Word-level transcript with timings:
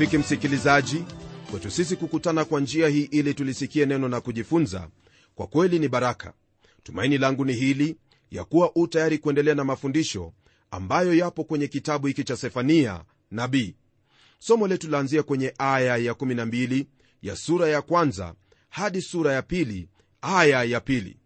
rafiki 0.00 0.18
msikilizaji 0.18 1.04
kwetu 1.50 1.70
sisi 1.70 1.96
kukutana 1.96 2.44
kwa 2.44 2.60
njia 2.60 2.88
hii 2.88 3.02
ili 3.02 3.34
tulisikie 3.34 3.86
neno 3.86 4.08
na 4.08 4.20
kujifunza 4.20 4.88
kwa 5.34 5.46
kweli 5.46 5.78
ni 5.78 5.88
baraka. 5.88 6.32
Tumaini 6.82 7.18
langu 7.18 7.44
ni 7.44 7.52
hili 7.52 7.96
ya 8.30 8.44
kuwa 8.44 8.72
u 8.76 8.86
tayari 8.86 9.18
kuendelea 9.18 9.54
na 9.54 9.64
mafundisho 9.64 10.32
ambayo 10.70 11.14
yapo 11.14 11.44
kwenye 11.44 11.68
kitabu 11.68 12.06
hiki 12.06 12.24
cha 12.24 12.36
sefania 12.36 13.04
nabii. 13.30 13.74
Somo 14.38 14.66
letu 14.68 14.88
laanzia 14.90 15.22
kwenye 15.22 15.54
aya 15.58 15.96
ya 15.96 16.12
12 16.12 16.86
ya 17.22 17.36
sura 17.36 17.68
ya 17.68 17.82
kwanza 17.82 18.34
hadi 18.68 19.02
sura 19.02 19.32
ya 19.32 19.42
pili 19.42 19.88
aya 20.22 20.64
ya 20.64 20.80
pili. 20.80 21.16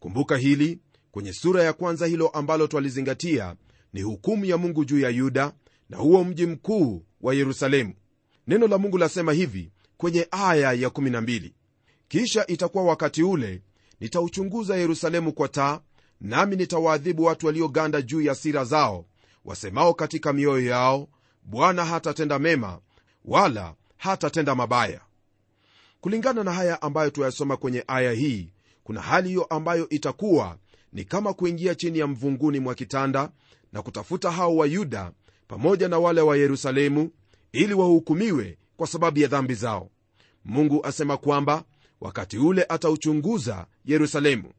Kumbuka 0.00 0.36
hili 0.36 0.78
kwenye 1.10 1.32
sura 1.32 1.62
ya 1.64 1.72
kwanza 1.72 2.06
hilo 2.06 2.28
ambalo 2.28 2.66
twalizingatia 2.66 3.56
ni 3.92 4.02
hukumu 4.02 4.44
ya 4.44 4.56
mungu 4.58 4.84
juu 4.84 5.00
ya 5.00 5.08
yuda 5.10 5.52
na 5.88 5.96
huo 5.96 6.24
mji 6.24 6.46
mkuu 6.46 7.04
wa 7.20 7.34
yerusalemu 7.34 7.94
neno 8.50 8.66
la 8.66 8.78
mungu 8.78 8.98
lasema 8.98 9.32
hivi 9.32 9.70
kwenye 9.96 10.28
aya 10.30 10.72
ya 10.72 10.88
12 10.88 11.50
kisha 12.08 12.46
itakuwa 12.46 12.84
wakati 12.84 13.22
ule 13.22 13.62
nitauchunguza 14.00 14.76
yerusalemu 14.76 15.32
kwa 15.32 15.48
taa 15.48 15.80
nami 16.20 16.56
nitawaadhibu 16.56 17.24
watu 17.24 17.46
walioganda 17.46 18.02
juu 18.02 18.20
ya 18.20 18.34
sira 18.34 18.64
zao 18.64 19.04
wasemao 19.44 19.94
katika 19.94 20.32
mioyo 20.32 20.66
yao 20.70 21.08
bwana 21.42 21.84
hatatenda 21.84 22.38
mema 22.38 22.78
wala 23.24 23.74
hatatenda 23.96 24.54
mabaya. 24.54 25.00
Kulingana 26.00 26.44
na 26.44 26.52
haya 26.52 26.82
ambayo 26.82 27.10
tuyasoma 27.10 27.56
kwenye 27.56 27.84
aya 27.86 28.12
hii 28.12 28.52
kuna 28.84 29.00
hali 29.00 29.28
hiyo 29.28 29.44
ambayo 29.44 29.88
itakuwa 29.88 30.56
ni 30.92 31.04
kama 31.04 31.32
kuingia 31.34 31.74
chini 31.74 31.98
ya 31.98 32.06
mvunguni 32.06 32.60
mwa 32.60 32.74
kitanda 32.74 33.30
na 33.72 33.82
kutafuta 33.82 34.30
hao 34.30 34.56
wa 34.56 34.66
yuda 34.66 35.12
pamoja 35.48 35.88
na 35.88 35.98
wale 35.98 36.20
wa 36.20 36.36
yerusalemu 36.36 37.10
ili 37.52 37.74
wahukumiwe 37.74 38.58
kwa 38.76 38.86
sababu 38.86 39.18
ya 39.18 39.28
dhambi 39.28 39.54
zao. 39.54 39.90
Mungu 40.44 40.86
asema 40.86 41.16
kwamba 41.16 41.64
wakati 42.00 42.38
ule 42.38 42.66
atauchunguza 42.68 43.66
yerusalemu. 43.84 44.52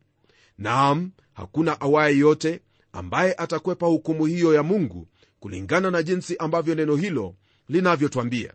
Naam 0.57 1.12
hakuna 1.34 1.81
awaye 1.81 2.18
yote 2.18 2.62
ambaye 2.94 3.34
atakwepa 3.34 3.85
hukumu 3.88 4.25
hiyo 4.25 4.53
ya 4.53 4.63
mungu 4.63 5.07
kulingana 5.40 5.91
na 5.91 6.03
jinsi 6.03 6.38
ambavyo 6.38 6.75
neno 6.75 6.96
hilo 6.96 7.35
linavyotwambia. 7.69 8.53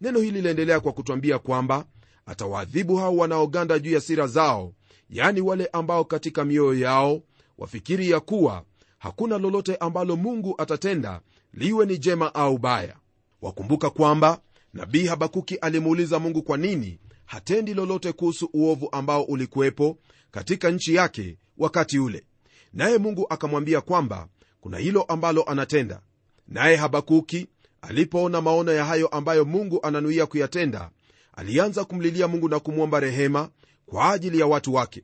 Neno 0.00 0.20
hili 0.20 0.40
liendelea 0.42 0.80
kwa 0.80 0.92
kutwambia 0.92 1.38
kwamba 1.38 1.86
atawaadhibu 2.26 2.96
hao 2.96 3.16
wanaoganda 3.16 3.78
juu 3.78 3.92
ya 3.92 4.00
sira 4.00 4.26
zao 4.26 4.72
yaani 5.10 5.40
wale 5.40 5.66
ambao 5.66 6.04
katika 6.04 6.44
mioyo 6.44 6.74
yao 6.80 7.22
wafikiri 7.58 8.10
ya 8.10 8.20
kuwa 8.20 8.64
hakuna 8.98 9.38
lolote 9.38 9.76
ambalo 9.76 10.16
mungu 10.16 10.54
atatenda 10.58 11.20
liwe 11.54 11.86
ni 11.86 11.98
jema 11.98 12.34
au 12.34 12.58
baya 12.58 12.96
wakumbuka 13.42 13.90
kwamba 13.90 14.40
nabii 14.74 15.06
habakuki 15.06 15.54
alimuuliza 15.56 16.18
mungu 16.18 16.42
kwa 16.42 16.56
nini 16.58 16.98
hatendi 17.24 17.74
lolote 17.74 18.12
kuhusu 18.12 18.50
uovu 18.52 18.88
ambao 18.92 19.22
ulikuwepo 19.22 19.98
katika 20.30 20.70
nchi 20.70 20.94
yake 20.94 21.36
wakati 21.58 21.98
ule? 21.98 22.24
Naye 22.72 22.98
mungu 22.98 23.26
akamwambia 23.30 23.80
kwamba 23.80 24.28
kuna 24.60 24.78
hilo 24.78 25.02
ambalo 25.02 25.42
anatenda. 25.42 26.00
Naye 26.48 26.76
habakuki 26.76 27.46
alipoona 27.82 28.40
maono 28.40 28.72
ya 28.72 28.84
hayo 28.84 29.06
ambayo 29.08 29.44
mungu 29.44 29.80
ananuia 29.82 30.26
kuyatenda 30.26 30.90
alianza 31.36 31.84
kumlilia 31.84 32.28
mungu 32.28 32.48
na 32.48 32.60
kumwomba 32.60 33.00
rehema 33.00 33.50
kwa 33.86 34.10
ajili 34.12 34.38
ya 34.40 34.46
watu 34.46 34.74
wake. 34.74 35.02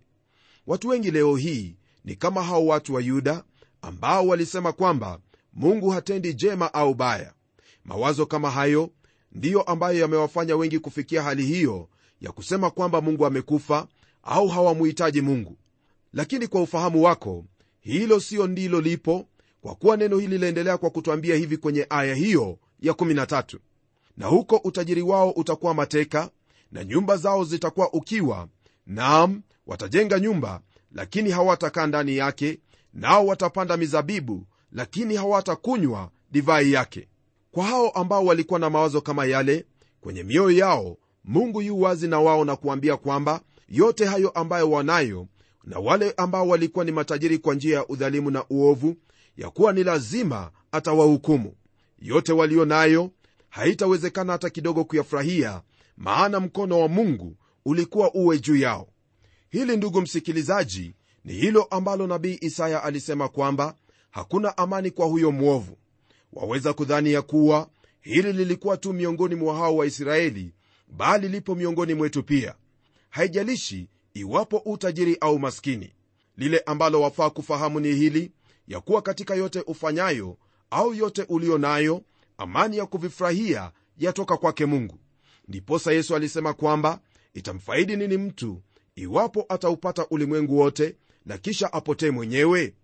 Watu 0.67 0.89
wengi 0.89 1.11
leo 1.11 1.37
hii 1.37 1.77
ni 2.05 2.17
kama 2.17 2.43
hao 2.43 2.67
watu 2.67 2.95
wa 2.95 3.01
yuda 3.03 3.45
ambao 3.83 4.27
walisema 4.27 4.73
kwamba 4.73 5.21
mungu 5.53 5.91
hatendi 5.91 6.35
jema 6.35 6.75
au 6.75 6.95
baya 6.95 7.33
mawazo 7.85 8.27
kama 8.27 8.51
hayo 8.51 8.91
ndiyo 9.33 9.63
ambayo 9.63 9.99
yamewafanya 9.99 10.57
wengi 10.57 10.79
kufikia 10.79 11.23
hali 11.23 11.47
hiyo 11.47 11.89
ya 12.21 12.33
kusema 12.33 12.71
kwamba 12.71 13.01
mungu 13.01 13.27
amekufa 13.27 13.87
au 14.23 14.49
hawamuhitaji 14.49 15.21
mungu. 15.21 15.57
Lakini 16.13 16.47
kwa 16.47 16.63
ufahamu 16.63 17.03
wako 17.03 17.45
hilo 17.81 18.21
siyo 18.21 18.47
ndilo 18.47 18.81
lipo 18.81 19.27
kwa 19.61 19.75
kuwa 19.75 19.97
neno 19.97 20.19
hili 20.19 20.35
linaendelea 20.35 20.79
kwa 20.79 20.91
kutwambia 20.91 21.37
hivi 21.37 21.57
kwenye 21.57 21.87
aya 21.91 22.15
hiyo 22.15 22.59
ya 22.81 22.93
13 22.93 23.59
na 24.17 24.27
huko 24.27 24.57
utajiri 24.57 25.03
wao 25.03 25.31
utakuwa 25.31 25.75
mateka 25.75 26.31
na 26.73 26.85
nyumba 26.85 27.17
zao 27.17 27.45
zitakuwa 27.45 27.93
ukiwa 27.93 28.49
naam 28.87 29.43
watajenga 29.67 30.21
nyumba 30.21 30.61
lakini 30.93 31.31
hawatakaa 31.31 31.87
ndani 31.87 32.17
yake 32.17 32.59
nao 32.95 33.27
watapanda 33.27 33.77
mizabibu 33.77 34.47
lakini 34.73 35.17
hawatakunywa 35.17 36.11
divai 36.33 36.73
yake 36.73 37.09
kwa 37.51 37.65
hao 37.65 37.89
ambao 37.91 38.25
walikuwa 38.25 38.61
na 38.61 38.71
mawazo 38.71 39.01
kama 39.01 39.25
yale 39.27 39.67
kwenye 40.01 40.23
mioyo 40.23 40.51
yao 40.59 40.97
mungu 41.25 41.63
yu 41.63 41.81
wazi 41.81 42.09
na 42.09 42.21
wao 42.21 42.45
na 42.45 42.57
kuambia 42.57 42.97
kwamba 42.97 43.41
yote 43.69 44.05
hayo 44.05 44.29
ambayo 44.31 44.71
wanayo 44.71 45.27
na 45.65 45.79
wale 45.79 46.15
ambao 46.17 46.49
walikuwa 46.49 46.85
ni 46.85 46.93
matajiri 46.93 47.39
kwa 47.39 47.55
njia 47.55 47.77
ya 47.77 47.87
udhalimu 47.89 48.31
na 48.31 48.45
uovu 48.51 48.97
ya 49.37 49.51
kuwa 49.51 49.73
ni 49.73 49.85
lazima 49.85 50.51
atawahukumu. 50.73 51.55
Yote 51.99 52.33
walio 52.33 52.65
nayo 52.65 53.11
haitawezekana 53.49 54.33
hata 54.33 54.51
kidogo 54.51 54.85
kuyafurahia 54.85 55.63
maana 55.97 56.41
mkono 56.41 56.81
wa 56.81 56.89
mungu 56.89 57.37
ulikuwa 57.65 58.15
uwe 58.15 58.39
juu 58.39 58.57
yao. 58.57 58.89
Hili 59.51 59.77
ndugu 59.77 60.01
msikilizaji 60.01 60.95
ni 61.25 61.33
hilo 61.33 61.63
ambalo 61.63 62.07
nabii 62.07 62.39
isaya 62.41 62.83
alisema 62.83 63.29
kwamba 63.29 63.75
hakuna 64.11 64.59
amani 64.59 64.91
kwa 64.91 65.07
huyo 65.07 65.31
mwovu 65.33 65.77
waweza 66.33 66.73
kudhani 66.73 67.13
ya 67.13 67.23
kuwa 67.23 67.69
hili 68.01 68.33
lilikuwa 68.33 68.77
tu 68.77 68.93
miongoni 68.93 69.35
mwa 69.35 69.55
hao 69.55 69.77
waisraeli 69.77 70.53
bali 70.89 71.29
lipo 71.29 71.55
miongoni 71.55 71.95
mwetu 71.95 72.23
pia. 72.23 72.55
Haijalishi 73.11 73.89
iwapo 74.15 74.57
utajiri 74.57 75.17
au 75.21 75.39
maskini. 75.39 75.93
Lile 76.37 76.59
ambalo 76.67 77.01
wafaa 77.01 77.31
kufahamu 77.31 77.81
ni 77.81 77.95
hili 77.95 78.33
ya 78.69 78.81
kuwa 78.81 79.03
katika 79.03 79.35
yote 79.35 79.61
ufanyayo 79.67 80.37
au 80.71 80.95
yote 80.95 81.23
ulio 81.29 81.59
nayo 81.59 82.03
amani 82.39 82.77
ya 82.77 82.87
kuvifurahia 82.87 83.73
yatoka 83.99 84.37
kwake 84.37 84.67
mungu. 84.67 84.99
Ndiposa 85.49 85.93
yesu 85.93 86.17
alisema 86.17 86.53
kwamba 86.55 87.01
itamfaidi 87.35 87.97
nini 87.97 88.17
mtu 88.17 88.63
iwapo 88.97 89.47
ataupata 89.49 90.07
ulimwengu 90.11 90.59
wote 90.59 90.97
na 91.27 91.39
kisha 91.39 91.73
apotee 91.73 92.11
mwenyewe? 92.11 92.75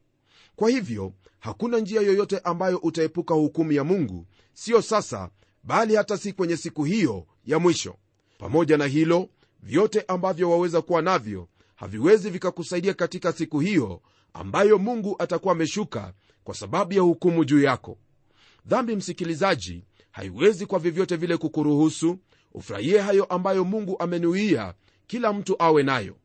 Kwa 0.57 0.71
hivyo 0.71 1.13
hakuna 1.45 1.79
njia 1.79 2.01
yoyote 2.01 2.39
ambayo 2.39 2.79
utaepuka 2.79 3.35
hukumu 3.35 3.73
ya 3.73 3.85
mungu 3.85 4.27
siyo 4.53 4.83
sasa 4.83 5.31
bali 5.65 5.97
hata 5.97 6.19
si 6.19 6.33
kwenye 6.33 6.57
siku 6.57 6.85
hiyo 6.85 7.27
ya 7.47 7.59
mwisho. 7.59 7.97
Pamoja 8.39 8.77
na 8.77 8.87
hilo 8.87 9.29
vyote 9.63 10.05
ambavyo 10.09 10.51
waweza 10.51 10.83
kuwa 10.83 11.03
navyo 11.03 11.49
haviwezi 11.75 12.31
vikakusaidia 12.31 12.95
katika 12.95 13.33
siku 13.33 13.61
hiyo 13.61 14.01
ambayo 14.35 14.79
mungu 14.79 15.17
atakuwa 15.19 15.53
ameshuka 15.55 16.13
kwa 16.45 16.55
sababu 16.55 16.93
ya 16.95 17.01
hukumu 17.03 17.45
juu 17.45 17.63
yako. 17.63 17.99
Dhambi 18.67 18.97
msikilizaji 18.97 19.85
haiwezi 20.11 20.67
kwa 20.67 20.79
vyovyote 20.79 21.17
vile 21.17 21.37
kukuruhusu 21.37 22.19
ufurahie 22.55 22.99
hayo 22.99 23.25
ambayo 23.25 23.65
mungu 23.65 23.97
amenuia 23.99 24.75
kila 25.07 25.33
mtu 25.33 25.57
awe 25.63 25.83
nayo. 25.83 26.17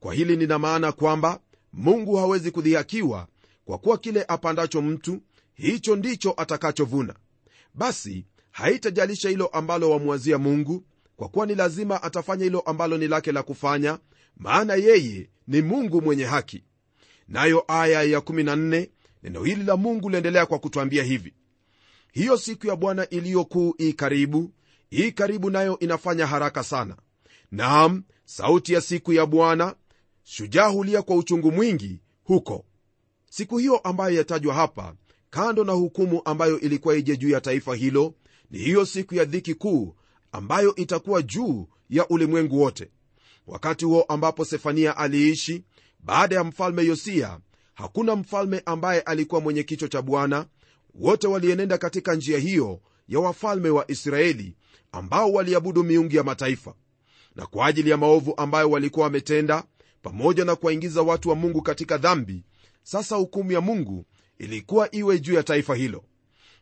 Kwa 0.00 0.14
hili 0.14 0.36
nina 0.36 0.58
maana 0.58 0.92
kwamba 0.92 1.40
mungu 1.72 2.16
hawezi 2.16 2.50
kudhihakiwa 2.50 3.26
kwa 3.64 3.78
kuwa 3.78 3.98
kile 3.98 4.24
apandacho 4.28 4.82
mtu 4.82 5.20
hicho 5.54 5.96
ndicho 5.96 6.34
atakachovuna. 6.36 7.14
Basi 7.74 8.26
haitajalisha 8.50 9.28
hilo 9.28 9.46
ambalo 9.46 9.90
wamwazia 9.90 10.38
mungu 10.38 10.84
kwa 11.16 11.28
kuwa 11.28 11.46
ni 11.46 11.54
lazima 11.54 12.02
atafanya 12.02 12.44
hilo 12.44 12.60
ambalo 12.60 12.98
ni 12.98 13.08
lake 13.08 13.32
la 13.32 13.42
kufanya 13.42 13.98
maana 14.36 14.74
yeye 14.74 15.30
ni 15.46 15.62
mungu 15.62 16.02
mwenye 16.02 16.24
haki. 16.24 16.64
Nayo 17.28 17.64
aya 17.68 18.02
ya 18.02 18.18
14 18.18 18.88
neno 19.22 19.44
hili 19.44 19.64
la 19.64 19.76
mungu 19.76 20.10
liendelea 20.10 20.46
kwa 20.46 20.58
kutwambia 20.58 21.02
hivi. 21.04 21.34
Hiyo 22.12 22.36
siku 22.36 22.66
ya 22.66 22.76
bwana 22.76 23.08
iliyokuu 23.08 23.74
ii 23.80 23.92
karibu 23.92 24.52
ii 24.92 25.12
karibu 25.12 25.50
nayo 25.50 25.78
inafanya 25.78 26.26
haraka 26.26 26.62
sana. 26.64 26.96
Naam 27.50 28.02
sauti 28.24 28.72
ya 28.72 28.80
siku 28.80 29.12
ya 29.12 29.26
bwana 29.26 29.74
shujaa 30.22 30.66
hulia 30.68 31.02
kwa 31.02 31.16
uchungu 31.16 31.52
mwingi 31.52 32.00
huko 32.24 32.64
siku 33.30 33.58
hiyo 33.58 33.78
ambayo 33.78 34.16
yatajwa 34.16 34.54
hapa 34.54 34.94
kando 35.30 35.64
na 35.64 35.72
hukumu 35.72 36.22
ambayo 36.24 36.60
ilikuwa 36.60 36.96
ije 36.96 37.16
juu 37.16 37.28
ya 37.30 37.40
taifa 37.40 37.74
hilo 37.74 38.14
ni 38.50 38.58
hiyo 38.58 38.86
siku 38.86 39.14
ya 39.14 39.24
dhiki 39.24 39.54
kuu 39.54 39.94
ambayo 40.32 40.74
itakuwa 40.76 41.22
juu 41.22 41.68
ya 41.90 42.08
ulimwengu 42.08 42.60
wote. 42.60 42.90
Wakati 43.46 43.84
huo 43.84 44.02
ambapo 44.02 44.44
sefania 44.44 44.96
aliishi 44.96 45.64
baada 46.00 46.36
ya 46.36 46.44
mfalme 46.44 46.84
yosia 46.84 47.40
hakuna 47.74 48.16
mfalme 48.16 48.62
ambaye 48.66 49.00
alikuwa 49.00 49.40
mwenye 49.40 49.62
kichwa 49.62 49.88
cha 49.88 50.02
bwana. 50.02 50.46
Wote 50.94 51.26
walienenda 51.26 51.78
katika 51.78 52.14
njia 52.14 52.38
hiyo 52.38 52.80
ya 53.08 53.20
wafalme 53.20 53.70
wa 53.70 53.90
israeli 53.90 54.56
ambao 54.92 55.32
waliabudu 55.32 55.84
miungu 55.84 56.16
ya 56.16 56.22
mataifa. 56.22 56.74
Na 57.36 57.46
kwa 57.46 57.66
ajili 57.66 57.90
ya 57.90 57.96
maovu 57.96 58.34
ambayo 58.36 58.70
walikuwa 58.70 59.04
wametenda 59.04 59.64
pamoja 60.02 60.44
na 60.44 60.56
kuwaingiza 60.56 61.02
watu 61.02 61.28
wa 61.28 61.34
mungu 61.34 61.62
katika 61.62 61.98
dhambi 61.98 62.44
sasa 62.82 63.16
hukumu 63.16 63.52
ya 63.52 63.60
mungu 63.60 64.04
ilikuwa 64.38 64.94
iwe 64.94 65.18
juu 65.20 65.34
ya 65.34 65.42
taifa 65.42 65.74
hilo. 65.74 66.04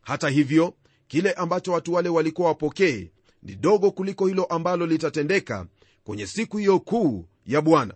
Hata 0.02 0.28
hivyo 0.28 0.74
kile 1.08 1.32
ambacho 1.32 1.72
watu 1.72 1.92
wale 1.92 2.08
walikuwa 2.08 2.48
wapokee 2.48 3.10
ni 3.42 3.54
dogo 3.54 3.90
kuliko 3.90 4.26
hilo 4.26 4.44
ambalo 4.44 4.86
litatendeka 4.86 5.66
kwenye 6.04 6.26
siku 6.26 6.56
hiyo 6.58 6.80
kuu 6.80 7.28
ya 7.46 7.60
bwana. 7.60 7.94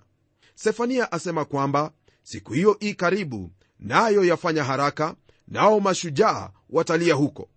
Sefania 0.55 1.13
asema 1.13 1.45
kwamba 1.45 1.93
siku 2.23 2.53
hiyo 2.53 2.77
i 2.81 2.95
karibu 2.95 3.51
nayo 3.79 4.21
na 4.21 4.27
yafanya 4.27 4.65
haraka 4.65 5.17
nao 5.49 5.81
mashujaa 5.81 6.51
watalia 6.71 7.15
huko. 7.15 7.49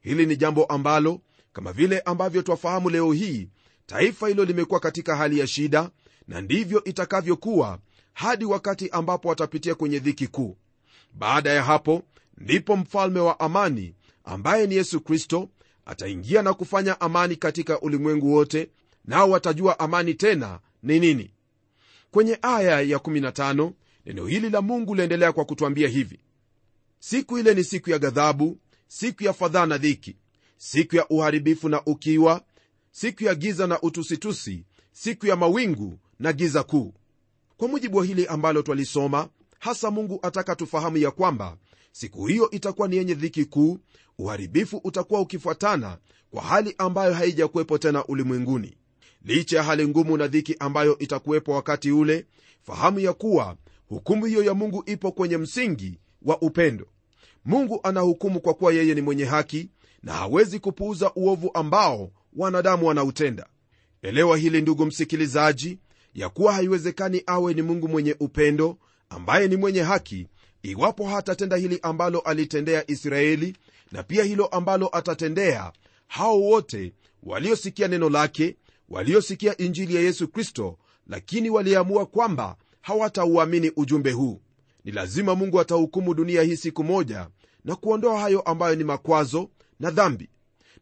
Hili 0.00 0.26
ni 0.26 0.36
jambo 0.36 0.64
ambalo 0.64 1.20
kama 1.52 1.72
vile 1.72 2.00
ambavyo 2.00 2.42
twafahamu 2.42 2.90
leo 2.90 3.12
hii 3.12 3.48
taifa 3.86 4.28
hilo 4.28 4.44
limekuwa 4.44 4.80
katika 4.80 5.16
hali 5.16 5.38
ya 5.38 5.46
shida 5.46 5.90
na 6.28 6.40
ndivyo 6.40 6.84
itakavyokuwa 6.84 7.78
hadi 8.16 8.44
wakati 8.44 8.88
ambapo 8.90 9.28
watapitia 9.28 9.74
kwenye 9.74 9.98
dhiki 9.98 10.26
kuu. 10.26 10.56
Baada 11.12 11.50
ya 11.50 11.62
hapo 11.62 12.02
ndipo 12.38 12.76
mfalme 12.76 13.20
wa 13.20 13.40
amani 13.40 13.94
ambaye 14.24 14.66
ni 14.66 14.74
yesu 14.74 15.00
kristo 15.00 15.48
ataingia 15.86 16.42
na 16.42 16.54
kufanya 16.54 17.00
amani 17.00 17.36
katika 17.36 17.80
ulimwengu 17.80 18.32
wote 18.32 18.70
nao 19.04 19.30
watajua 19.30 19.78
amani 19.78 20.14
tena 20.14 20.60
ni 20.82 21.00
nini. 21.00 21.30
Kwenye 22.10 22.38
aya 22.42 22.80
ya 22.80 22.98
15 22.98 23.72
neno 24.06 24.26
hili 24.26 24.50
la 24.50 24.62
mungu 24.62 24.94
liendelea 24.94 25.32
kwa 25.32 25.44
kutwambia 25.44 25.88
hivi. 25.88 26.20
Siku 26.98 27.38
ile 27.38 27.54
ni 27.54 27.64
siku 27.64 27.90
ya 27.90 27.98
ghadhabu 27.98 28.58
siku 28.88 29.24
ya 29.24 29.32
fadhaa 29.32 29.66
na 29.66 29.78
dhiki 29.78 30.16
siku 30.56 30.96
ya 30.96 31.08
uharibifu 31.08 31.68
na 31.68 31.82
ukiwa 31.86 32.44
siku 32.90 33.24
ya 33.24 33.34
giza 33.34 33.66
na 33.66 33.80
utusitusi 33.80 34.64
siku 34.92 35.26
ya 35.26 35.36
mawingu 35.36 35.98
na 36.18 36.32
giza 36.32 36.62
kuu 36.62 36.94
kwa 37.56 37.68
mujibu 37.68 37.96
wa 37.98 38.04
hili 38.04 38.26
ambalo 38.26 38.62
twalisoma 38.62 39.28
hasa 39.58 39.90
mungu 39.90 40.18
ataka 40.22 40.56
tufahamu 40.56 40.96
ya 40.96 41.10
kwamba 41.10 41.56
siku 41.92 42.26
hiyo 42.26 42.50
itakuwa 42.50 42.88
ni 42.88 42.96
yenye 42.96 43.14
dhiki 43.14 43.44
kuu 43.44 43.78
uharibifu 44.18 44.80
utakuwa 44.84 45.20
ukifuatana 45.20 45.98
kwa 46.30 46.42
hali 46.42 46.74
ambayo 46.78 47.14
haijakuwepo 47.14 47.78
tena 47.78 48.04
ulimwenguni. 48.04 48.76
Licha 49.24 49.56
ya 49.56 49.62
hali 49.62 49.88
ngumu 49.88 50.16
na 50.16 50.26
dhiki 50.28 50.56
ambayo 50.58 50.98
itakuwepo 50.98 51.52
wakati 51.52 51.90
ule 51.92 52.26
fahamu 52.62 53.00
ya 53.00 53.12
kuwa 53.12 53.56
hukumu 53.88 54.24
hiyo 54.26 54.44
ya 54.44 54.54
mungu 54.54 54.82
ipo 54.86 55.12
kwenye 55.12 55.36
msingi 55.36 55.98
wa 56.22 56.40
upendo. 56.42 56.86
Mungu 57.44 57.80
anahukumu 57.82 58.40
kwa 58.40 58.54
kuwa 58.54 58.72
yeye 58.72 58.94
ni 58.94 59.00
mwenye 59.00 59.24
haki 59.24 59.70
na 60.02 60.12
hawezi 60.12 60.58
kupuuza 60.58 61.12
uovu 61.14 61.50
ambao 61.54 62.10
wanadamu 62.36 62.86
wanautenda. 62.86 63.46
Elewa 64.02 64.36
hili 64.36 64.62
ndugu 64.62 64.86
msikilizaji 64.86 65.78
ya 66.16 66.28
kuwa 66.28 66.52
haiwezekani 66.52 67.22
awe 67.26 67.54
ni 67.54 67.62
mungu 67.62 67.88
mwenye 67.88 68.16
upendo 68.20 68.78
ambaye 69.08 69.48
ni 69.48 69.56
mwenye 69.56 69.82
haki 69.82 70.26
iwapo 70.62 71.06
hatatenda 71.06 71.56
hili 71.56 71.78
ambalo 71.82 72.20
alitendea 72.20 72.90
israeli 72.90 73.56
na 73.92 74.02
pia 74.02 74.24
hilo 74.24 74.46
ambalo 74.46 74.88
atatendea 74.96 75.72
hao 76.06 76.40
wote 76.40 76.92
waliosikia 77.22 77.88
neno 77.88 78.08
lake 78.10 78.56
waliosikia 78.88 79.56
injili 79.56 79.94
ya 79.94 80.00
yesu 80.02 80.28
kristo 80.28 80.78
lakini 81.06 81.50
waliamua 81.50 82.06
kwamba 82.06 82.56
hawatauamini 82.80 83.72
ujumbe 83.76 84.12
huu. 84.12 84.40
Ni 84.84 84.92
lazima 84.92 85.34
mungu 85.34 85.60
atahukumu 85.60 86.14
dunia 86.14 86.42
hii 86.42 86.56
siku 86.56 86.84
moja 86.84 87.28
na 87.64 87.76
kuondoa 87.76 88.20
hayo 88.20 88.40
ambayo 88.40 88.74
ni 88.74 88.84
makwazo 88.84 89.50
na 89.80 89.90
dhambi. 89.90 90.28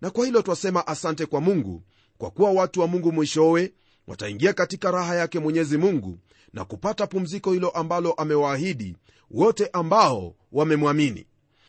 Na 0.00 0.10
kwa 0.10 0.26
hilo 0.26 0.42
twasema 0.42 0.86
asante 0.86 1.26
kwa 1.26 1.40
mungu 1.40 1.82
kwa 2.18 2.30
kuwa 2.30 2.50
watu 2.52 2.80
wa 2.80 2.86
mungu 2.86 3.12
mwishowe 3.12 3.72
wataingia 4.06 4.52
katika 4.52 4.90
raha 4.90 5.14
yake 5.14 5.38
mwenyezi 5.38 5.78
mungu 5.78 6.18
na 6.52 6.64
kupata 6.64 7.06
pumziko 7.06 7.52
hilo 7.52 7.68
ambalo 7.70 8.12
amewaahidi 8.12 8.96
wote 9.30 9.68
ambao 9.72 10.34
wamemwamini. 10.52 11.26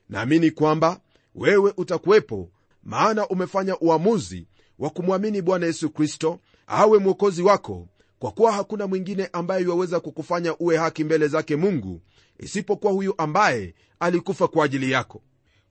Naamini 0.10 0.52
kwamba 0.52 1.00
wewe 1.36 1.74
utakuwepo 1.78 2.50
maana 2.84 3.28
umefanya 3.28 3.80
uamuzi 3.80 4.48
wa 4.80 4.90
kumwamini 4.90 5.42
bwana 5.42 5.66
yesu 5.66 5.90
kristo 5.90 6.40
awe 6.68 6.98
mwokozi 7.00 7.42
wako 7.42 7.88
kwa 8.20 8.32
kuwa 8.32 8.52
hakuna 8.52 8.88
mwingine 8.88 9.30
ambaye 9.34 9.64
iwaweza 9.64 10.00
kukufanya 10.00 10.58
uwe 10.58 10.78
haki 10.78 11.04
mbele 11.04 11.28
zake 11.28 11.56
mungu 11.56 12.02
isipokuwa 12.40 12.94
huyu 12.94 13.14
ambaye 13.18 13.74
alikufa 14.00 14.48
kwa 14.48 14.66
ajili 14.66 14.92
yako. 14.92 15.22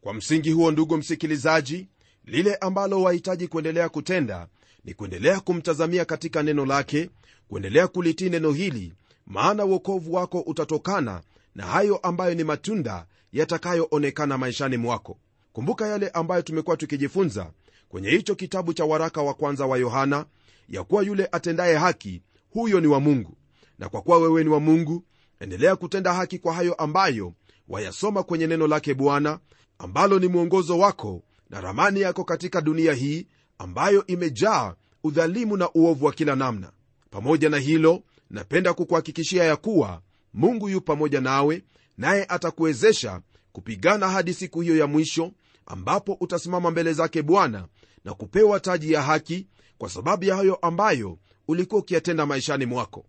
Kwa 0.01 0.15
msingi 0.15 0.51
huo 0.53 0.71
ndugu 0.71 0.97
msikilizaji 0.97 1.89
lile 2.25 2.55
ambalo 2.55 3.03
wahitaji 3.03 3.49
kuendelea 3.49 3.89
kutenda 3.89 4.49
ni 4.85 4.95
kuendelea 4.95 5.41
kumtazamia 5.41 6.05
katika 6.05 6.43
neno 6.43 6.67
lake 6.67 7.11
kuendelea 7.49 7.89
kulitii 7.89 8.31
neno 8.31 8.53
hili 8.53 8.95
maana 9.27 9.65
uokovu 9.65 10.15
wako 10.15 10.41
utatokana 10.41 11.23
na 11.55 11.67
hayo 11.67 11.97
ambayo 11.97 12.35
ni 12.35 12.45
matunda 12.45 13.07
yatakayoonekana 13.33 14.39
maishani 14.39 14.77
mwako. 14.77 15.19
Kumbuka 15.53 15.87
yale 15.89 16.09
ambayo 16.09 16.43
tumekuwa 16.43 16.77
tukijifunza 16.77 17.51
kwenye 17.89 18.11
hicho 18.11 18.35
kitabu 18.35 18.73
cha 18.75 18.85
waraka 18.85 19.23
wa 19.23 19.35
kwanza 19.35 19.67
wa 19.67 19.79
yohana 19.79 20.27
ya 20.69 20.85
kuwa 20.85 21.03
yule 21.03 21.29
atendaye 21.33 21.77
haki 21.77 22.23
huyo 22.51 22.81
ni 22.81 22.87
wa 22.87 23.01
mungu. 23.01 23.37
Na 23.79 23.89
kwa 23.89 24.03
kuwa 24.03 24.19
wewe 24.19 24.45
ni 24.45 24.51
wa 24.51 24.61
mungu 24.61 25.05
endelea 25.41 25.77
kutenda 25.77 26.15
haki 26.15 26.39
kwa 26.39 26.55
hayo 26.55 26.75
ambayo 26.75 27.33
wayasoma 27.69 28.23
kwenye 28.23 28.47
neno 28.47 28.67
lake 28.67 28.95
bwana 28.95 29.39
ambalo 29.79 30.19
ni 30.19 30.27
mwongozo 30.29 30.79
wako 30.79 31.23
na 31.51 31.61
ramani 31.61 32.01
yako 32.01 32.25
katika 32.25 32.61
dunia 32.61 32.93
hii 32.95 33.27
ambayo 33.59 34.07
imejaa 34.07 34.75
udhalimu 35.05 35.57
na 35.57 35.71
uovu 35.75 36.05
wa 36.07 36.13
kila 36.13 36.37
namna. 36.37 36.73
Pamoja 37.11 37.49
na 37.49 37.59
hilo 37.59 38.03
napenda 38.31 38.75
kukuhakikishia 38.75 39.45
ya 39.45 39.57
kuwa 39.57 40.03
mungu 40.35 40.69
yu 40.69 40.81
pamoja 40.81 41.21
nawe 41.21 41.63
naye 41.99 42.25
atakuwezesha 42.29 43.21
kupigana 43.53 44.09
hadi 44.09 44.35
siku 44.35 44.61
hiyo 44.61 44.77
ya 44.77 44.87
mwisho 44.87 45.33
ambapo 45.67 46.17
utasimama 46.21 46.71
mbele 46.71 46.93
zake 46.93 47.23
bwana 47.23 47.69
na 48.05 48.15
kupewa 48.15 48.61
taji 48.61 48.93
ya 48.93 49.03
haki 49.03 49.47
kwa 49.79 49.91
sababu 49.91 50.25
ya 50.25 50.37
hayo 50.37 50.55
ambayo 50.55 51.19
ulikuwa 51.49 51.81
ukiyatenda 51.81 52.27
maishani 52.27 52.67
mwako. 52.67 53.07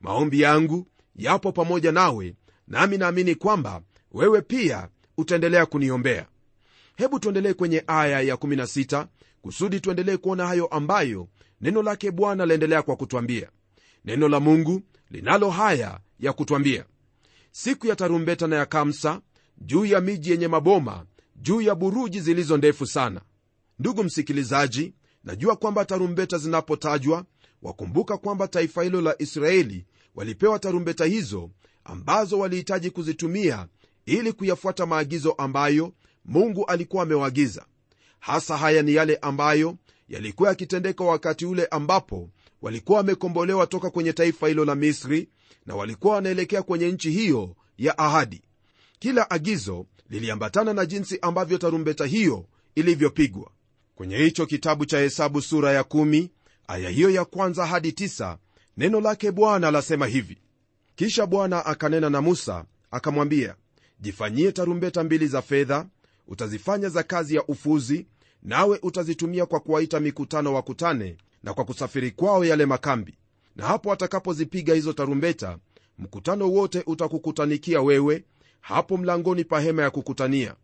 Maombi 0.00 0.40
yangu 0.40 0.86
yapo 1.16 1.52
pamoja 1.52 1.92
nawe 1.92 2.34
nami 2.68 2.98
naamini 2.98 3.34
kwamba 3.34 3.82
wewe 4.12 4.42
pia 4.42 4.88
utaendelea 5.18 5.66
kuniombea 5.66 6.26
hebu 6.96 7.18
tuendelee 7.18 7.52
kwenye 7.54 7.84
aya 7.86 8.34
ya16 8.34 9.06
kusudi 9.42 9.80
tuendelee 9.80 10.16
kuona 10.16 10.46
hayo 10.46 10.66
ambayo 10.66 11.28
neno 11.60 11.82
lake 11.82 12.10
bwana 12.10 12.46
laendelea 12.46 12.82
kwa 12.82 12.96
kutwambia. 12.96 13.50
Neno 14.04 14.28
la 14.28 14.40
mungu 14.40 14.82
linalo 15.10 15.50
haya 15.50 16.00
ya 16.20 16.32
kutwambia. 16.32 16.84
Siku 17.50 17.86
ya 17.86 17.96
tarumbeta 17.96 18.46
na 18.46 18.56
ya 18.56 18.66
kamsa 18.66 19.20
juu 19.58 19.84
ya 19.84 20.00
miji 20.00 20.30
yenye 20.30 20.48
maboma 20.48 21.06
juu 21.36 21.60
ya 21.60 21.74
buruji 21.74 22.20
zilizo 22.20 22.56
ndefu 22.56 22.86
sana. 22.86 23.20
Ndugu 23.78 24.04
msikilizaji 24.04 24.94
najua 25.24 25.56
kwamba 25.56 25.84
tarumbeta 25.84 26.38
zinapotajwa 26.38 27.24
wakumbuka 27.62 28.16
kwamba 28.16 28.48
taifa 28.48 28.82
hilo 28.82 29.00
la 29.00 29.22
israeli 29.22 29.86
walipewa 30.14 30.58
tarumbeta 30.58 31.04
hizo 31.04 31.50
ambazo 31.84 32.38
walihitaji 32.38 32.90
kuzitumia 32.90 33.66
ili 34.06 34.32
kuyafuata 34.32 34.86
maagizo 34.86 35.32
ambayo 35.32 35.92
mungu 36.24 36.64
alikuwa 36.66 37.02
amewaagiza. 37.02 37.64
Hasa 38.20 38.56
haya 38.56 38.82
ni 38.82 38.94
yale 38.94 39.16
ambayo 39.16 39.76
yalikuwa 40.08 40.48
yakitendeka 40.48 41.04
wakati 41.04 41.46
ule 41.46 41.66
ambapo 41.66 42.30
walikuwa 42.62 42.98
wamekombolewa 42.98 43.66
toka 43.66 43.90
kwenye 43.90 44.12
taifa 44.12 44.48
hilo 44.48 44.64
la 44.64 44.74
misri 44.74 45.28
na 45.66 45.74
walikuwa 45.76 46.14
wanaelekea 46.14 46.62
kwenye 46.62 46.92
nchi 46.92 47.10
hiyo 47.10 47.56
ya 47.78 47.98
ahadi. 47.98 48.42
Kila 48.98 49.30
agizo 49.30 49.86
liliambatana 50.10 50.72
na 50.74 50.86
jinsi 50.86 51.18
ambavyo 51.22 51.58
tarumbeta 51.58 52.06
hiyo 52.06 52.46
ilivyopigwa. 52.74 53.50
Kwenye 53.94 54.16
hicho 54.16 54.46
kitabu 54.46 54.86
cha 54.86 54.98
hesabu 54.98 55.42
sura 55.42 55.72
ya 55.72 55.82
1 55.82 56.28
aya 56.68 56.90
hiyo 56.90 57.10
ya 57.10 57.24
kwanza 57.24 57.66
hadi 57.66 57.90
9 57.90 58.36
neno 58.76 59.00
lake 59.00 59.30
bwana 59.32 59.70
lasema 59.70 60.06
hivi. 60.06 60.38
Kisha 60.96 61.26
bwana 61.26 61.66
akanena 61.66 62.10
na 62.10 62.20
musa 62.20 62.64
akamwambia 62.90 63.54
jifanyie 64.00 64.52
tarumbeta 64.52 65.04
mbili 65.04 65.26
za 65.26 65.42
fedha 65.42 65.86
utazifanya 66.28 66.88
za 66.88 67.02
kazi 67.02 67.34
ya 67.34 67.46
ufuzi 67.46 68.06
nawe 68.42 68.78
utazitumia 68.82 69.46
kwa 69.46 69.60
kuwaita 69.60 70.00
mikutano 70.00 70.54
wakutane 70.54 71.16
na 71.42 71.54
kwa 71.54 71.64
kusafiri 71.64 72.10
kwao 72.10 72.44
yale 72.44 72.66
makambi. 72.66 73.18
Na 73.56 73.66
hapo 73.66 73.92
atakapozipiga 73.92 74.74
hizo 74.74 74.92
tarumbeta 74.92 75.58
mkutano 75.98 76.50
wote 76.52 76.82
utakukutanikia 76.86 77.82
wewe 77.82 78.24
hapo 78.60 78.96
mlangoni 78.96 79.44
pa 79.44 79.60
hema 79.60 79.82
ya 79.82 79.90
kukutania. 79.90 80.54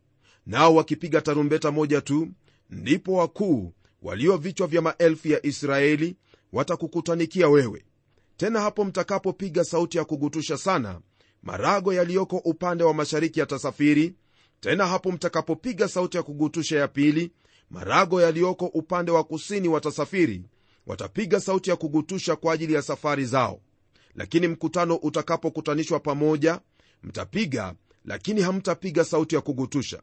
Nao 0.46 0.74
wakipiga 0.74 1.20
tarumbeta 1.20 1.70
moja 1.70 2.00
tu 2.00 2.28
ndipo 2.70 3.12
wakuu 3.12 3.72
walio 4.02 4.36
vichwa 4.36 4.66
vya 4.66 4.82
maelfu 4.82 5.28
ya 5.28 5.46
israeli 5.46 6.16
watakukutanikia 6.52 7.48
wewe. 7.48 7.84
Tena 8.36 8.60
hapo 8.60 8.84
mtakapopiga 8.84 9.64
sauti 9.64 9.98
ya 9.98 10.04
kugutusha 10.04 10.56
sana 10.56 11.00
marago 11.42 11.92
yaliyoko 11.94 12.36
upande 12.36 12.84
wa 12.84 12.94
mashariki 12.94 13.40
yatasafiri 13.40 14.14
tena 14.60 14.86
hapo 14.86 15.12
mtakapopiga 15.12 15.88
sauti 15.88 16.16
ya 16.16 16.22
kugutusha 16.22 16.78
ya 16.78 16.88
pili 16.88 17.30
marago 17.70 18.22
yaliyoko 18.22 18.66
upande 18.66 19.10
wa 19.12 19.24
kusini 19.24 19.68
watasafiri. 19.68 20.42
Watapiga 20.86 21.40
sauti 21.40 21.70
ya 21.70 21.76
kugutusha 21.76 22.36
kwa 22.36 22.52
ajili 22.54 22.72
ya 22.74 22.82
safari 22.82 23.24
zao. 23.24 23.60
Lakini 24.14 24.48
mkutano 24.48 24.96
utakapokutanishwa 24.96 26.00
pamoja 26.00 26.60
mtapiga 27.02 27.74
lakini 28.04 28.40
hamtapiga 28.42 29.04
sauti 29.04 29.34
ya 29.34 29.40
kugutusha. 29.40 30.02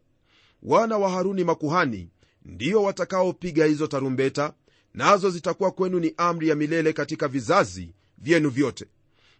Wana 0.63 0.97
wa 0.97 1.09
haruni 1.09 1.43
makuhani 1.43 2.09
ndio 2.45 2.83
watakaopiga 2.83 3.65
hizo 3.65 3.87
tarumbeta 3.87 4.53
nazo 4.93 5.29
zitakuwa 5.29 5.71
kwenu 5.71 5.99
ni 5.99 6.13
amri 6.17 6.49
ya 6.49 6.55
milele 6.55 6.93
katika 6.93 7.27
vizazi 7.27 7.93
vyenu 8.17 8.49
vyote. 8.49 8.85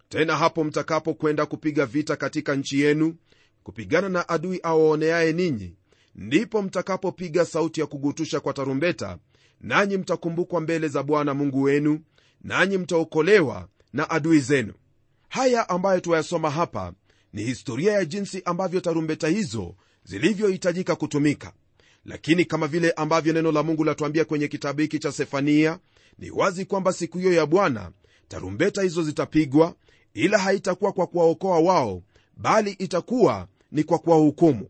Tena 0.09 0.35
hapo 0.37 0.63
mtakapokwenda 0.63 1.45
kupiga 1.45 1.85
vita 1.85 2.15
katika 2.15 2.55
nchi 2.55 2.79
yenu 2.81 3.15
kupigana 3.65 4.09
na 4.09 4.29
adui 4.29 4.59
awaoneaye 4.63 5.33
ninyi 5.33 5.73
ndipo 6.15 6.61
mtakapopiga 6.61 7.45
sauti 7.45 7.79
ya 7.79 7.85
kugutusha 7.85 8.39
kwa 8.39 8.53
tarumbeta 8.53 9.17
nanyi 9.61 9.97
mtakumbukwa 9.97 10.61
mbele 10.61 10.87
za 10.87 11.03
bwana 11.03 11.33
mungu 11.33 11.61
wenu 11.61 11.99
nanyi 12.41 12.77
mtaokolewa 12.77 13.67
na 13.93 14.09
adui 14.09 14.39
zenu. 14.39 14.73
Haya 15.29 15.69
ambayo 15.69 15.99
tuwayasoma 15.99 16.49
hapa 16.49 16.93
ni 17.33 17.43
historia 17.43 17.93
ya 17.93 18.05
jinsi 18.05 18.41
ambavyo 18.45 18.79
tarumbeta 18.81 19.27
hizo 19.27 19.75
zilivyohitajika 20.03 20.95
kutumika. 20.95 21.53
Lakini 22.05 22.45
kama 22.45 22.67
vile 22.67 22.91
ambavyo 22.91 23.33
neno 23.33 23.51
la 23.51 23.63
mungu 23.63 23.83
latuambia 23.83 24.25
kwenye 24.25 24.47
kitabu 24.47 24.81
hiki 24.81 24.99
cha 24.99 25.11
sefania 25.11 25.79
ni 26.19 26.31
wazi 26.31 26.65
kwamba 26.65 26.93
siku 26.93 27.17
hiyo 27.17 27.33
ya 27.33 27.45
bwana 27.45 27.91
tarumbeta 28.27 28.81
hizo 28.81 29.03
zitapigwa 29.03 29.75
ila 30.13 30.37
haitakuwa 30.37 30.91
kwa 30.91 31.07
kuwaokoa 31.07 31.59
wao 31.59 32.01
bali 32.37 32.71
itakuwa 32.71 33.47
ni 33.75 33.83
kwa 33.83 33.99
kuwahukumu. 33.99 34.69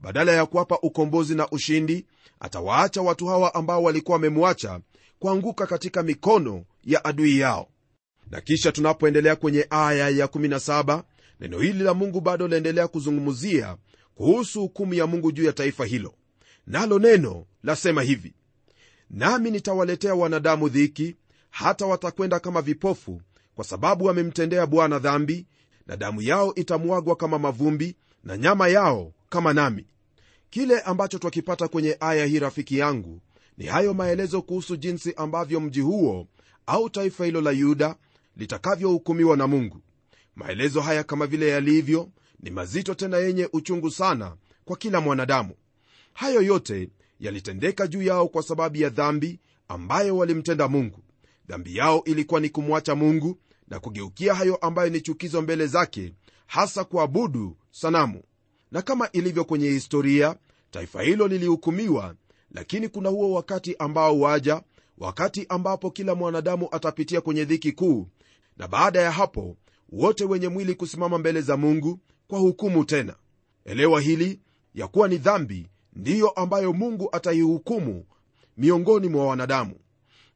Badala 0.00 0.32
ya 0.32 0.46
kuwapa 0.46 0.78
ukombozi 0.82 1.34
na 1.34 1.50
ushindi 1.50 2.06
atawaacha 2.40 3.02
watu 3.02 3.26
hawa 3.26 3.54
ambao 3.54 3.82
walikuwa 3.82 4.16
wamemwacha 4.16 4.80
kuanguka 5.18 5.66
katika 5.66 6.02
mikono 6.02 6.64
ya 6.84 7.04
adui 7.04 7.38
yao. 7.38 7.68
Na 8.30 8.40
kisha 8.40 8.72
tunapoendelea 8.72 9.36
kwenye 9.36 9.66
aya 9.70 10.08
ya 10.08 10.26
17 10.26 11.02
neno 11.40 11.58
hili 11.58 11.84
la 11.84 11.94
mungu 11.94 12.20
bado 12.20 12.48
laendelea 12.48 12.88
kuzungumzia 12.88 13.76
kuhusu 14.14 14.60
hukumu 14.60 14.94
ya 14.94 15.06
mungu 15.06 15.32
juu 15.32 15.44
ya 15.44 15.52
taifa 15.52 15.84
hilo. 15.84 16.14
Nalo 16.66 16.98
neno 16.98 17.46
lasema 17.62 18.02
hivi 18.02 18.34
nami 19.10 19.50
nitawaletea 19.50 20.14
wanadamu 20.14 20.68
dhiki 20.68 21.16
hata 21.50 21.86
watakwenda 21.86 22.40
kama 22.40 22.62
vipofu 22.62 23.20
kwa 23.54 23.64
sababu 23.64 24.04
wamemtendea 24.04 24.66
bwana 24.66 24.98
dhambi 24.98 25.46
na 25.86 25.96
damu 25.96 26.22
yao 26.22 26.54
itamwagwa 26.54 27.16
kama 27.16 27.38
mavumbi 27.38 27.96
na 28.24 28.36
nyama 28.36 28.68
yao 28.68 29.12
kama 29.28 29.52
nami. 29.52 29.86
Kile 30.50 30.80
ambacho 30.80 31.18
twakipata 31.18 31.68
kwenye 31.68 31.96
aya 32.00 32.26
hii 32.26 32.38
rafiki 32.38 32.78
yangu 32.78 33.20
ni 33.58 33.66
hayo 33.66 33.94
maelezo 33.94 34.42
kuhusu 34.42 34.76
jinsi 34.76 35.14
ambavyo 35.14 35.60
mji 35.60 35.80
huo 35.80 36.26
au 36.66 36.90
taifa 36.90 37.24
hilo 37.24 37.40
la 37.40 37.50
yuda 37.50 37.96
litakavyohukumiwa 38.36 39.36
na 39.36 39.46
mungu. 39.46 39.80
Maelezo 40.36 40.80
haya 40.80 41.04
kama 41.04 41.26
vile 41.26 41.48
yalivyo 41.48 42.08
ni 42.40 42.50
mazito 42.50 42.94
tena 42.94 43.16
yenye 43.16 43.48
uchungu 43.52 43.90
sana 43.90 44.36
kwa 44.64 44.76
kila 44.76 45.00
mwanadamu. 45.00 45.54
Hayo 46.12 46.42
yote 46.42 46.88
yalitendeka 47.20 47.86
juu 47.86 48.02
yao 48.02 48.28
kwa 48.28 48.42
sababu 48.42 48.76
ya 48.76 48.88
dhambi 48.88 49.40
ambayo 49.68 50.16
walimtenda 50.16 50.68
mungu. 50.68 50.98
Dhambi 51.48 51.76
yao 51.76 52.04
ilikuwa 52.04 52.40
ni 52.40 52.48
kumwacha 52.48 52.94
mungu 52.94 53.38
na 53.68 53.80
kugeukia 53.80 54.34
hayo 54.34 54.56
ambayo 54.56 54.90
ni 54.90 55.00
chukizo 55.00 55.42
mbele 55.42 55.66
zake 55.66 56.12
hasa 56.46 56.84
kuabudu 56.84 57.56
sanamu. 57.70 58.22
Na 58.70 58.82
kama 58.82 59.10
ilivyo 59.12 59.44
kwenye 59.44 59.68
historia 59.68 60.36
taifa 60.70 61.02
hilo 61.02 61.28
lilihukumiwa 61.28 62.14
lakini 62.50 62.88
kuna 62.88 63.08
huo 63.08 63.32
wakati 63.32 63.76
ambao 63.78 64.20
waja 64.20 64.62
wakati 64.98 65.46
ambapo 65.48 65.90
kila 65.90 66.14
mwanadamu 66.14 66.68
atapitia 66.70 67.20
kwenye 67.20 67.44
dhiki 67.44 67.72
kuu 67.72 68.08
na 68.56 68.68
baada 68.68 69.00
ya 69.00 69.10
hapo 69.10 69.56
wote 69.92 70.24
wenye 70.24 70.48
mwili 70.48 70.74
kusimama 70.74 71.18
mbele 71.18 71.40
za 71.40 71.56
mungu 71.56 71.98
kwa 72.28 72.38
hukumu 72.38 72.84
tena. 72.84 73.14
Elewa 73.64 74.00
hili 74.00 74.40
ya 74.74 74.88
kuwa 74.88 75.08
ni 75.08 75.18
dhambi 75.18 75.68
ndiyo 75.92 76.28
ambayo 76.30 76.72
mungu 76.72 77.08
ataihukumu 77.12 78.04
miongoni 78.56 79.08
mwa 79.08 79.26
wanadamu. 79.26 79.74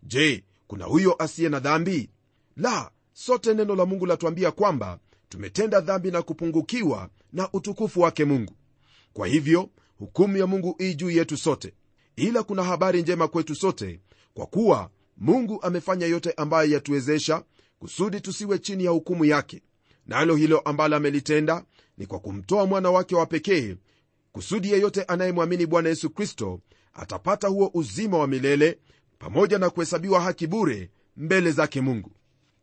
Je 0.03 0.45
kuna 0.67 0.85
huyo 0.85 1.23
asiye 1.23 1.49
na 1.49 1.61
dhambi? 1.61 2.11
La 2.57 2.91
sote 3.13 3.55
neno 3.55 3.75
la 3.77 3.87
mungu 3.87 4.07
latuambia 4.07 4.51
kwamba 4.51 4.99
tumetenda 5.29 5.81
dhambi 5.81 6.11
na 6.11 6.23
kupungukiwa 6.23 7.11
na 7.33 7.53
utukufu 7.53 8.01
wake 8.01 8.25
mungu. 8.25 8.55
Kwa 9.13 9.27
hivyo 9.27 9.71
hukumu 9.99 10.37
ya 10.37 10.47
mungu 10.47 10.77
ii 10.81 10.95
juu 10.95 11.11
yetu 11.11 11.37
sote. 11.37 11.75
Ila 12.17 12.43
kuna 12.43 12.63
habari 12.63 13.03
njema 13.03 13.29
kwetu 13.29 13.55
sote 13.55 14.01
kwa 14.35 14.47
kuwa 14.47 14.91
mungu 15.17 15.63
amefanya 15.63 16.07
yote 16.07 16.33
ambayo 16.37 16.71
yatuwezesha 16.73 17.43
kusudi 17.79 18.21
tusiwe 18.21 18.59
chini 18.59 18.85
ya 18.85 18.91
hukumu 18.91 19.25
yake. 19.25 19.63
Nalo 20.07 20.33
na 20.35 20.41
hilo 20.41 20.59
ambalo 20.59 20.97
amelitenda 20.97 21.65
ni 21.99 22.07
kwa 22.07 22.19
kumtoa 22.21 22.67
mwana 22.67 22.91
wake 22.91 23.17
wa 23.17 23.27
pekee 23.27 23.77
kusudi 24.33 24.71
yeyote 24.71 25.03
anayemwamini 25.03 25.67
bwana 25.67 25.89
yesu 25.89 26.11
kristo 26.11 26.61
atapata 26.93 27.49
huo 27.49 27.71
uzima 27.75 28.19
wa 28.19 28.27
milele 28.27 28.79
pamoja 29.19 29.59
na 29.59 29.71
kuhesabiwa 29.71 30.21
haki 30.21 30.47
bure 30.47 30.91
mbele 31.17 31.51
zake 31.51 31.81
mungu. 31.81 32.13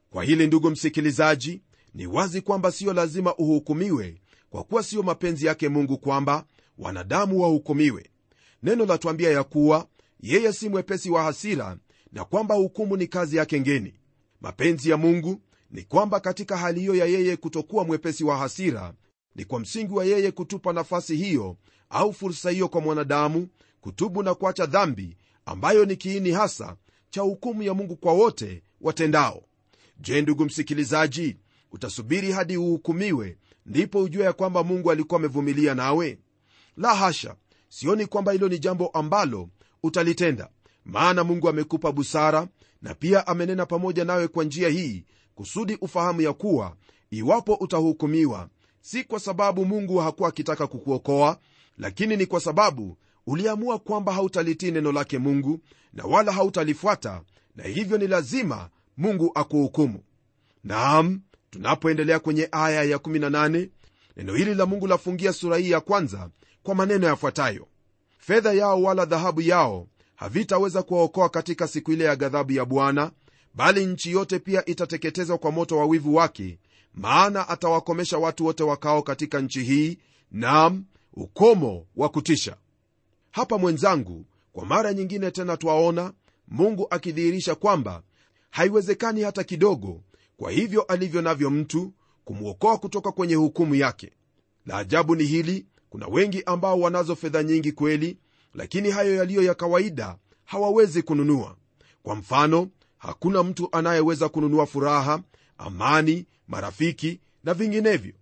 Kwa 0.09 0.23
hili 0.23 0.47
ndugu 0.47 0.69
msikilizaji 0.71 1.61
ni 1.95 2.07
wazi 2.07 2.41
kwamba 2.41 2.71
siyo 2.71 2.93
lazima 2.93 3.35
uhukumiwe 3.35 4.21
kwa 4.49 4.63
kuwa 4.63 4.83
siyo 4.83 5.03
mapenzi 5.03 5.45
yake 5.45 5.69
mungu 5.69 5.97
kwamba 5.97 6.45
wanadamu 6.77 7.41
wahukumiwe. 7.41 8.09
Neno 8.63 8.85
latuambia 8.85 9.31
ya 9.31 9.43
kuwa 9.43 9.87
yeye 10.19 10.53
si 10.53 10.69
mwepesi 10.69 11.09
wa 11.09 11.23
hasira 11.23 11.77
na 12.11 12.25
kwamba 12.25 12.55
hukumu 12.55 12.97
ni 12.97 13.07
kazi 13.07 13.37
yake 13.37 13.59
ngeni. 13.59 13.93
Mapenzi 14.41 14.89
ya 14.89 14.97
mungu 14.97 15.41
ni 15.71 15.83
kwamba 15.83 16.19
katika 16.19 16.57
hali 16.57 16.79
hiyo 16.79 16.95
ya 16.95 17.05
yeye 17.05 17.37
kutokuwa 17.37 17.83
mwepesi 17.85 18.23
wa 18.23 18.37
hasira 18.37 18.93
ni 19.35 19.45
kwa 19.45 19.59
msingi 19.59 19.93
wa 19.93 20.05
yeye 20.05 20.31
kutupa 20.31 20.73
nafasi 20.73 21.15
hiyo 21.15 21.57
au 21.89 22.13
fursa 22.13 22.49
hiyo 22.51 22.67
kwa 22.67 22.81
mwanadamu 22.81 23.47
kutubu 23.81 24.23
na 24.23 24.35
kuacha 24.35 24.65
dhambi 24.65 25.17
ambayo 25.45 25.85
ni 25.85 25.95
kiini 25.95 26.31
hasa 26.31 26.75
cha 27.09 27.21
hukumu 27.21 27.63
ya 27.63 27.73
mungu 27.73 27.95
kwa 27.95 28.13
wote 28.13 28.63
watendao. 28.81 29.43
Je 29.99 30.21
ndugu 30.21 30.45
msikilizaji 30.45 31.37
utasubiri 31.79 32.31
hadi 32.31 32.57
uhukumiwe 32.57 33.37
ndipo 33.65 33.99
ujue 34.03 34.23
ya 34.23 34.33
kwamba 34.33 34.63
mungu 34.63 34.91
alikuwa 34.91 35.19
amevumilia 35.19 35.75
nawe? 35.75 36.19
La 36.77 36.95
hasha! 36.95 37.35
Sioni 37.69 38.05
kwamba 38.05 38.31
hilo 38.31 38.49
ni 38.49 38.59
jambo 38.59 38.87
ambalo 38.87 39.49
utalitenda. 39.83 40.49
Maana 40.85 41.23
mungu 41.23 41.49
amekupa 41.49 41.91
busara 41.91 42.47
na 42.81 42.95
pia 42.95 43.27
amenena 43.27 43.65
pamoja 43.65 44.05
nawe 44.05 44.27
kwa 44.27 44.43
njia 44.43 44.69
hii 44.69 45.05
kusudi 45.35 45.77
ufahamu 45.81 46.21
ya 46.21 46.33
kuwa 46.33 46.75
iwapo 47.11 47.53
utahukumiwa 47.53 48.49
si 48.81 49.03
kwa 49.03 49.19
sababu 49.19 49.65
mungu 49.65 49.97
hakuwa 49.97 50.29
akitaka 50.29 50.67
kukuokoa 50.67 51.39
lakini 51.77 52.17
ni 52.17 52.25
kwa 52.25 52.39
sababu 52.39 52.97
uliamua 53.27 53.79
kwamba 53.79 54.13
hautalitii 54.13 54.71
neno 54.71 54.91
lake 54.91 55.17
mungu 55.17 55.59
na 55.93 56.03
wala 56.05 56.31
hautalifuata 56.31 57.21
na 57.55 57.63
hivyo 57.63 57.97
ni 57.97 58.07
lazima 58.07 58.69
mungu 58.97 59.31
akuhukumu. 59.35 60.03
Naam 60.63 61.21
tunapoendelea 61.55 62.19
kwenye 62.19 62.49
aya 62.51 62.83
ya 62.83 62.97
18 62.97 63.69
neno 64.17 64.35
hili 64.35 64.55
la 64.55 64.65
mungu 64.65 64.87
lafungia 64.87 65.33
sura 65.33 65.57
hii 65.57 65.69
ya 65.71 65.79
kwanza 65.81 66.29
kwa 66.63 66.75
maneno 66.75 67.07
yafuatayo. 67.07 67.67
Fedha 68.17 68.53
yao 68.53 68.81
wala 68.83 69.05
dhahabu 69.05 69.41
yao 69.41 69.87
havitaweza 70.15 70.83
kuwaokoa 70.83 71.29
katika 71.29 71.67
siku 71.67 71.91
ile 71.91 72.03
ya 72.03 72.15
ghadhabu 72.15 72.51
ya 72.51 72.65
bwana 72.65 73.11
bali 73.53 73.85
nchi 73.85 74.11
yote 74.11 74.39
pia 74.39 74.65
itateketezwa 74.65 75.37
kwa 75.37 75.51
moto 75.51 75.77
wa 75.77 75.85
wivu 75.85 76.15
wake 76.15 76.59
maana 76.93 77.49
atawakomesha 77.49 78.17
watu 78.17 78.45
wote 78.45 78.63
wakao 78.63 79.01
katika 79.01 79.39
nchi 79.41 79.63
hii 79.63 79.97
nam 80.31 80.85
ukomo 81.13 81.85
wa 81.95 82.09
kutisha. 82.09 82.55
Hapa 83.31 83.57
mwenzangu 83.57 84.25
kwa 84.53 84.65
mara 84.65 84.93
nyingine 84.93 85.31
tena 85.31 85.57
twaona 85.57 86.13
mungu 86.47 86.87
akidhihirisha 86.89 87.55
kwamba 87.55 88.01
haiwezekani 88.49 89.21
hata 89.21 89.43
kidogo 89.43 90.01
kwa 90.37 90.51
hivyo 90.51 90.81
alivyo 90.81 91.21
navyo 91.21 91.49
mtu 91.49 91.93
kumwokoa 92.25 92.77
kutoka 92.77 93.11
kwenye 93.11 93.35
hukumu 93.35 93.75
yake. 93.75 94.11
La 94.65 94.77
ajabu 94.77 95.15
ni 95.15 95.23
hili 95.23 95.65
kuna 95.89 96.07
wengi 96.07 96.43
ambao 96.43 96.79
wanazo 96.79 97.15
fedha 97.15 97.43
nyingi 97.43 97.71
kweli 97.71 98.17
lakini 98.53 98.91
hayo 98.91 99.15
yaliyo 99.15 99.43
ya 99.43 99.53
kawaida 99.53 100.17
hawawezi 100.45 101.01
kununua. 101.01 101.55
Kwa 102.03 102.15
mfano 102.15 102.69
hakuna 102.97 103.43
mtu 103.43 103.69
anayeweza 103.71 104.29
kununua 104.29 104.65
furaha 104.65 105.23
amani 105.57 106.25
marafiki 106.47 107.19
na 107.43 107.53
vinginevyo. 107.53 108.13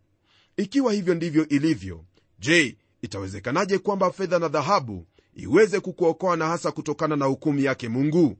Ikiwa 0.58 0.94
hivyo 0.94 1.16
ndivyo 1.16 1.48
ilivyo 1.48 2.06
je 2.40 2.78
itawezekanaje 3.02 3.78
kwamba 3.78 4.12
fedha 4.12 4.40
na 4.40 4.48
dhahabu 4.48 5.06
iweze 5.36 5.80
kukuokoa 5.80 6.36
na 6.38 6.48
hasa 6.48 6.72
kutokana 6.72 7.16
na 7.16 7.26
hukumu 7.26 7.60
yake 7.60 7.90
mungu? 7.90 8.38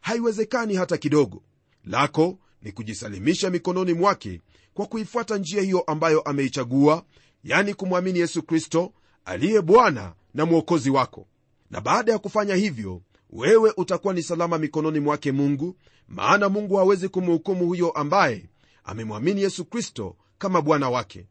Haiwezekani 0.00 0.74
hata 0.74 0.96
kidogo. 0.96 1.42
Lako 1.84 2.38
ni 2.64 2.72
kujisalimisha 2.72 3.50
mikononi 3.50 3.92
mwake 3.92 4.40
kwa 4.74 4.86
kuifuata 4.86 5.36
njia 5.38 5.62
hiyo 5.62 5.80
ambayo 5.80 6.20
ameichagua 6.20 7.04
yani 7.44 7.74
kumwamini 7.74 8.18
yesu 8.18 8.42
kristo 8.42 8.92
aliye 9.24 9.60
bwana 9.62 10.14
na 10.34 10.46
mwokozi 10.46 10.90
wako. 10.90 11.26
Na 11.70 11.80
baada 11.80 12.12
ya 12.12 12.18
kufanya 12.18 12.54
hivyo 12.54 13.02
wewe 13.30 13.72
utakuwa 13.76 14.14
ni 14.14 14.22
salama 14.22 14.58
mikononi 14.58 15.00
mwake 15.00 15.32
mungu 15.32 15.76
maana 16.08 16.48
mungu 16.48 16.76
hawezi 16.76 17.08
kumhukumu 17.08 17.66
huyo 17.66 17.90
ambaye 17.90 18.48
amemwamini 18.84 19.42
yesu 19.42 19.64
kristo 19.64 20.16
kama 20.38 20.62
bwana 20.62 20.90
wake. 20.90 21.26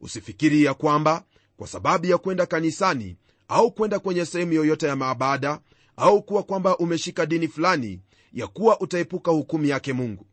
Usifikiri 0.00 0.64
ya 0.64 0.74
kwamba 0.74 1.24
kwa 1.56 1.66
sababu 1.66 2.06
ya 2.06 2.18
kwenda 2.18 2.46
kanisani 2.46 3.16
au 3.48 3.72
kwenda 3.72 3.98
kwenye 3.98 4.24
sehemu 4.26 4.52
yoyote 4.52 4.86
ya 4.86 4.96
maabada 4.96 5.60
au 5.96 6.22
kuwa 6.22 6.42
kwamba 6.42 6.76
umeshika 6.78 7.26
dini 7.26 7.48
fulani 7.48 8.00
ya 8.32 8.46
kuwa 8.46 8.80
utaepuka 8.80 9.30
hukumu 9.30 9.64
yake 9.64 9.92
mungu 9.92 10.26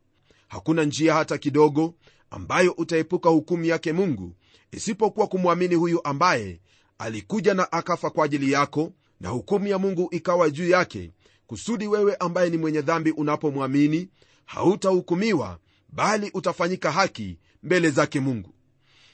hakuna 0.47 0.83
njia 0.83 1.13
hata 1.13 1.37
kidogo 1.37 1.93
ambayo 2.29 2.71
utaepuka 2.71 3.29
hukumu 3.29 3.65
yake 3.65 3.93
mungu 3.93 4.35
isipokuwa 4.71 5.27
kumwamini 5.27 5.75
huyu 5.75 6.03
ambaye 6.03 6.59
alikuja 6.97 7.53
na 7.53 7.71
akafa 7.71 8.09
kwa 8.09 8.25
ajili 8.25 8.51
yako 8.51 8.91
na 9.19 9.29
hukumu 9.29 9.67
ya 9.67 9.77
mungu 9.79 10.07
ikawa 10.11 10.49
juu 10.49 10.69
yake 10.69 11.11
kusudi 11.47 11.87
wewe 11.87 12.15
ambaye 12.15 12.49
ni 12.49 12.57
mwenye 12.57 12.81
dhambi 12.81 13.11
unapomwamini 13.11 14.09
hautahukumiwa 14.45 15.59
bali 15.89 16.31
utafanyika 16.33 16.91
haki 16.91 17.37
mbele 17.63 17.89
zake 17.89 18.19
mungu. 18.19 18.53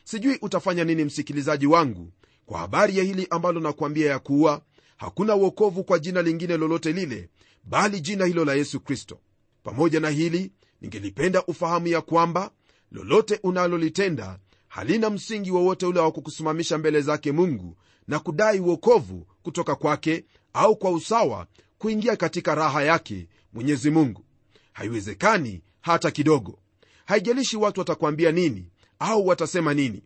Sijui 0.03 0.37
utafanya 0.41 0.83
nini 0.83 1.03
msikilizaji 1.05 1.67
wangu 1.67 2.11
kwa 2.45 2.59
habari 2.59 2.97
ya 2.97 3.03
hili 3.03 3.27
ambalo 3.29 3.59
nakuambia 3.59 4.09
ya 4.11 4.19
kuwa 4.19 4.61
hakuna 4.97 5.35
uokovu 5.35 5.83
kwa 5.83 5.99
jina 5.99 6.21
lingine 6.21 6.57
lolote 6.57 6.91
lile 6.91 7.29
bali 7.63 8.01
jina 8.01 8.25
hilo 8.25 8.45
la 8.45 8.53
yesu 8.53 8.79
kristo. 8.79 9.19
Pamoja 9.63 9.99
na 9.99 10.09
hili 10.09 10.51
ningelipenda 10.81 11.45
ufahamu 11.45 11.87
ya 11.87 12.01
kwamba 12.01 12.51
lolote 12.91 13.39
unalolitenda 13.43 14.39
halina 14.67 15.09
msingi 15.09 15.51
wowote 15.51 15.85
ule 15.85 15.99
wa 15.99 16.11
kukusimamisha 16.11 16.77
mbele 16.77 17.01
zake 17.01 17.31
mungu 17.31 17.77
na 18.07 18.19
kudai 18.19 18.59
uokovu 18.59 19.27
kutoka 19.43 19.75
kwake 19.75 20.25
au 20.53 20.75
kwa 20.75 20.91
usawa 20.91 21.47
kuingia 21.77 22.15
katika 22.15 22.55
raha 22.55 22.83
yake 22.83 23.27
mwenyezi 23.53 23.91
mungu. 23.91 24.25
Haiwezekani 24.73 25.61
hata 25.81 26.11
kidogo. 26.11 26.59
Haijalishi 27.05 27.57
watu 27.57 27.79
watakwambia 27.79 28.31
nini 28.31 28.69
au 28.99 29.27
watasema 29.27 29.73
nini. 29.73 30.03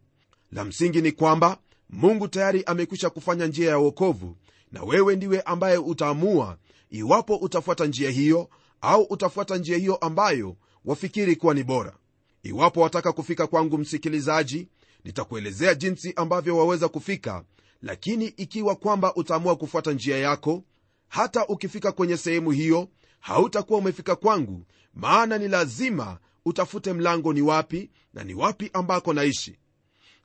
La 0.51 0.65
msingi 0.65 1.01
ni 1.01 1.11
kwamba 1.11 1.57
mungu 1.89 2.27
tayari 2.27 2.63
amekwisha 2.63 3.09
kufanya 3.09 3.47
njia 3.47 3.69
ya 3.69 3.79
uokovu 3.79 4.37
na 4.71 4.83
wewe 4.83 5.15
ndiwe 5.15 5.41
ambaye 5.41 5.77
utaamua 5.77 6.57
iwapo 6.89 7.35
utafuata 7.35 7.85
njia 7.85 8.09
hiyo 8.09 8.49
au 8.81 9.03
utafuata 9.03 9.57
njia 9.57 9.77
hiyo 9.77 9.95
ambayo 9.95 10.55
wafikiri 10.85 11.35
kuwa 11.35 11.53
ni 11.53 11.63
bora. 11.63 11.97
Iwapo 12.43 12.81
wataka 12.81 13.11
kufika 13.11 13.47
kwangu 13.47 13.77
msikilizaji 13.77 14.67
nitakuelezea 15.03 15.75
jinsi 15.75 16.13
ambavyo 16.15 16.57
waweza 16.57 16.87
kufika 16.89 17.43
lakini 17.81 18.25
ikiwa 18.25 18.75
kwamba 18.75 19.15
utaamua 19.15 19.55
kufuata 19.55 19.91
njia 19.91 20.17
yako 20.17 20.63
hata 21.07 21.47
ukifika 21.47 21.91
kwenye 21.91 22.17
sehemu 22.17 22.51
hiyo 22.51 22.87
hautakuwa 23.19 23.79
umefika 23.79 24.15
kwangu 24.15 24.65
maana 24.93 25.37
ni 25.37 25.47
lazima 25.47 26.19
utafute 26.45 26.93
mlango 26.93 27.33
ni 27.33 27.41
wapi 27.41 27.89
na 28.13 28.23
ni 28.23 28.33
wapi 28.33 28.69
ambako 28.73 29.13
naishi. 29.13 29.55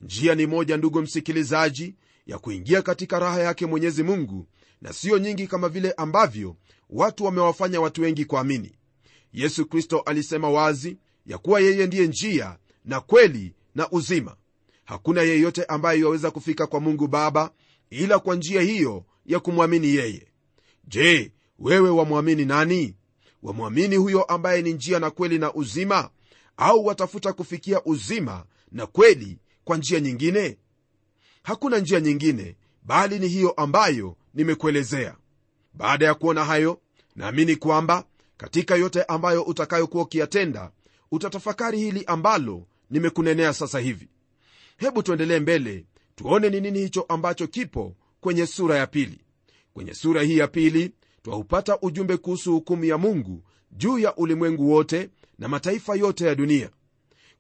Njia 0.01 0.35
ni 0.35 0.47
moja 0.47 0.77
ndugu 0.77 1.03
msikilizaji 1.03 1.95
ya 2.27 2.39
kuingia 2.39 2.83
katika 2.83 3.19
raha 3.19 3.41
yake 3.41 3.67
mwenyezi 3.67 4.03
mungu 4.03 4.47
na 4.83 4.93
siyo 4.93 5.19
nyingi 5.19 5.47
kama 5.47 5.69
vile 5.69 5.93
ambavyo 5.93 6.57
watu 6.91 7.25
wamewafanya 7.25 7.81
watu 7.81 8.03
wengi 8.03 8.25
kuamini 8.25 8.73
yesu 9.33 9.67
kristo 9.67 10.01
alisema 10.01 10.51
wazi 10.51 10.97
ya 11.27 11.39
kuwa 11.39 11.61
yeye 11.61 11.87
ndiye 11.87 12.07
njia 12.07 12.59
na 12.85 13.01
kweli 13.01 13.55
na 13.75 13.91
uzima. 13.91 14.37
Hakuna 14.85 15.23
yeyote 15.23 15.65
ambaye 15.65 16.01
yaweza 16.01 16.31
kufika 16.31 16.67
kwa 16.67 16.81
mungu 16.81 17.09
baba 17.09 17.51
ila 17.91 18.19
kwa 18.19 18.37
njia 18.37 18.61
hiyo 18.63 19.05
ya 19.27 19.41
kumwamini 19.41 19.89
yeye. 19.95 20.27
Je 20.85 21.33
wewe 21.59 21.91
wamwamini 21.91 22.45
nani? 22.45 22.97
Wamwamini 23.43 23.97
huyo 23.97 24.23
ambaye 24.23 24.63
ni 24.63 24.73
njia 24.73 24.99
na 24.99 25.11
kweli 25.11 25.39
na 25.39 25.55
uzima? 25.55 26.11
Au 26.57 26.87
watafuta 26.87 27.33
kufikia 27.33 27.85
uzima 27.85 28.45
na 28.73 28.87
kweli 28.87 29.39
kwa 29.65 29.77
njia 29.77 30.01
nyingine? 30.01 30.59
Hakuna 31.43 31.79
njia 31.79 32.01
nyingine 32.01 32.57
bali 32.83 33.19
ni 33.19 33.29
hiyo 33.29 33.51
ambayo 33.51 34.17
nimekuelezea. 34.35 35.17
Baada 35.75 36.07
ya 36.07 36.15
kuona 36.15 36.45
hayo 36.45 36.81
naamini 37.17 37.57
kwamba 37.57 38.05
katika 38.41 38.77
yote 38.77 39.03
ambayo 39.03 39.43
utakayokuwa 39.43 40.03
ukiyatenda 40.05 40.71
utatafakari 41.11 41.79
hili 41.79 42.05
ambalo 42.07 42.67
nimekunenea 42.91 43.53
sasa 43.53 43.79
hivi. 43.79 44.09
Hebu 44.77 45.03
tuendelee 45.03 45.39
mbele 45.41 45.85
tuone 46.17 46.51
ni 46.51 46.61
nini 46.61 46.79
hicho 46.79 47.03
ambacho 47.09 47.47
kipo 47.47 47.97
kwenye 48.21 48.47
sura 48.47 48.77
ya 48.77 48.87
pili. 48.87 49.21
Kwenye 49.75 49.95
sura 49.95 50.23
hii 50.23 50.39
ya 50.39 50.49
pili 50.49 50.91
twaupata 51.23 51.79
ujumbe 51.83 52.17
kuhusu 52.17 52.53
hukumu 52.53 52.85
ya 52.85 52.99
mungu 52.99 53.43
juu 53.73 53.99
ya 53.99 54.17
ulimwengu 54.17 54.71
wote 54.73 55.11
na 55.39 55.49
mataifa 55.49 55.95
yote 55.97 56.27
ya 56.27 56.35
dunia. 56.35 56.71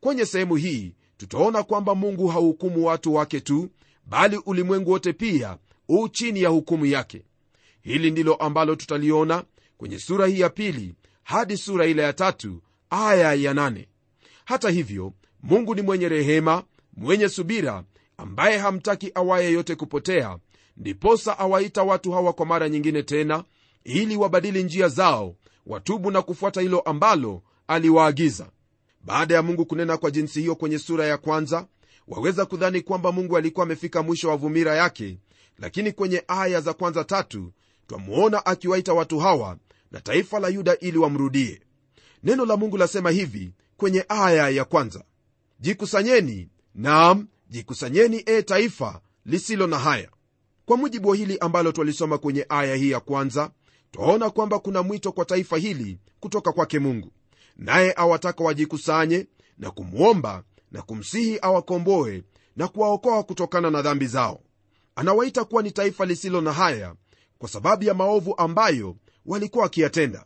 Kwenye 0.00 0.26
sehemu 0.26 0.56
hii 0.56 0.94
tutaona 1.16 1.62
kwamba 1.62 1.94
mungu 1.94 2.28
hauhukumu 2.28 2.86
watu 2.86 3.14
wake 3.14 3.40
tu 3.40 3.68
bali 4.06 4.36
ulimwengu 4.46 4.90
wote 4.90 5.12
pia 5.12 5.58
huu 5.86 6.08
chini 6.08 6.42
ya 6.42 6.48
hukumu 6.48 6.86
yake. 6.86 7.22
Hili 7.82 8.10
ndilo 8.10 8.34
ambalo 8.34 8.76
tutaliona 8.76 9.44
kwenye 9.80 9.98
sura 9.98 10.26
hii 10.26 10.40
ya 10.40 10.48
pili 10.50 10.94
hadi 11.22 11.56
sura 11.56 11.86
ile 11.86 12.02
ya 12.02 12.12
tatu 12.12 12.62
aya 12.90 13.34
ya 13.34 13.54
nane. 13.54 13.88
hata 14.44 14.70
hivyo 14.70 15.12
mungu 15.42 15.74
ni 15.74 15.82
mwenye 15.82 16.08
rehema 16.08 16.62
mwenye 16.96 17.28
subira 17.28 17.84
ambaye 18.16 18.58
hamtaki 18.58 19.12
awaye 19.14 19.52
yote 19.52 19.74
kupotea 19.74 20.38
ndiposa 20.76 21.38
awaita 21.38 21.82
watu 21.82 22.12
hawa 22.12 22.32
kwa 22.32 22.46
mara 22.46 22.68
nyingine 22.68 23.02
tena 23.02 23.44
ili 23.84 24.16
wabadili 24.16 24.62
njia 24.62 24.88
zao 24.88 25.36
watubu 25.66 26.10
na 26.10 26.22
kufuata 26.22 26.60
hilo 26.60 26.80
ambalo 26.80 27.42
aliwaagiza 27.68 28.50
baada 29.04 29.34
ya 29.34 29.42
mungu 29.42 29.66
kunena 29.66 29.96
kwa 29.96 30.10
jinsi 30.10 30.40
hiyo 30.40 30.54
kwenye 30.56 30.78
sura 30.78 31.06
ya 31.06 31.18
kwanza 31.18 31.66
waweza 32.08 32.46
kudhani 32.46 32.80
kwamba 32.80 33.12
mungu 33.12 33.36
alikuwa 33.36 33.66
amefika 33.66 34.02
mwisho 34.02 34.28
wa 34.28 34.36
vumira 34.36 34.74
yake 34.76 35.18
lakini 35.58 35.92
kwenye 35.92 36.24
aya 36.28 36.60
za 36.60 36.72
kwanza 36.72 37.04
tatu 37.04 37.52
twamuona 37.86 38.46
akiwaita 38.46 38.92
watu 38.94 39.18
hawa 39.18 39.56
na 39.90 40.00
taifa 40.00 40.40
la 40.40 40.48
yuda 40.48 40.78
ili 40.78 40.98
wamrudie. 40.98 41.60
Neno 42.22 42.44
la 42.46 42.56
mungu 42.56 42.76
lasema 42.76 43.10
hivi 43.10 43.52
kwenye 43.76 44.04
aya 44.08 44.48
ya 44.48 44.64
kwanza. 44.64 45.04
Jikusanyeni 45.60 46.48
nam 46.74 47.28
jikusanyeni 47.48 48.22
e 48.26 48.42
taifa 48.42 49.00
lisilo 49.26 49.66
na 49.66 49.78
haya. 49.78 50.10
Kwa 50.66 50.76
mujibu 50.76 51.08
wa 51.08 51.16
hili 51.16 51.38
ambalo 51.38 51.72
twalisoma 51.72 52.18
kwenye 52.18 52.46
aya 52.48 52.74
hii 52.76 52.90
ya 52.90 53.00
kwanza 53.00 53.50
twaona 53.90 54.30
kwamba 54.30 54.58
kuna 54.58 54.82
mwito 54.82 55.12
kwa 55.12 55.24
taifa 55.24 55.56
hili 55.58 55.98
kutoka 56.20 56.52
kwake 56.52 56.78
mungu. 56.78 57.12
Naye 57.56 57.94
awataka 57.96 58.44
wajikusanye 58.44 59.26
na 59.58 59.70
kumwomba 59.70 60.44
na 60.72 60.82
kumsihi 60.82 61.38
awakomboe 61.42 62.22
na 62.56 62.68
kuwaokoa 62.68 63.22
kutokana 63.22 63.70
na 63.70 63.82
dhambi 63.82 64.06
zao. 64.06 64.40
Anawaita 64.96 65.44
kuwa 65.44 65.62
ni 65.62 65.70
taifa 65.72 66.06
lisilo 66.06 66.40
na 66.40 66.52
haya 66.52 66.94
kwa 67.38 67.48
sababu 67.48 67.84
ya 67.84 67.94
maovu 67.94 68.34
ambayo 68.38 68.96
walikuwa 69.26 69.64
wakiyatenda. 69.64 70.24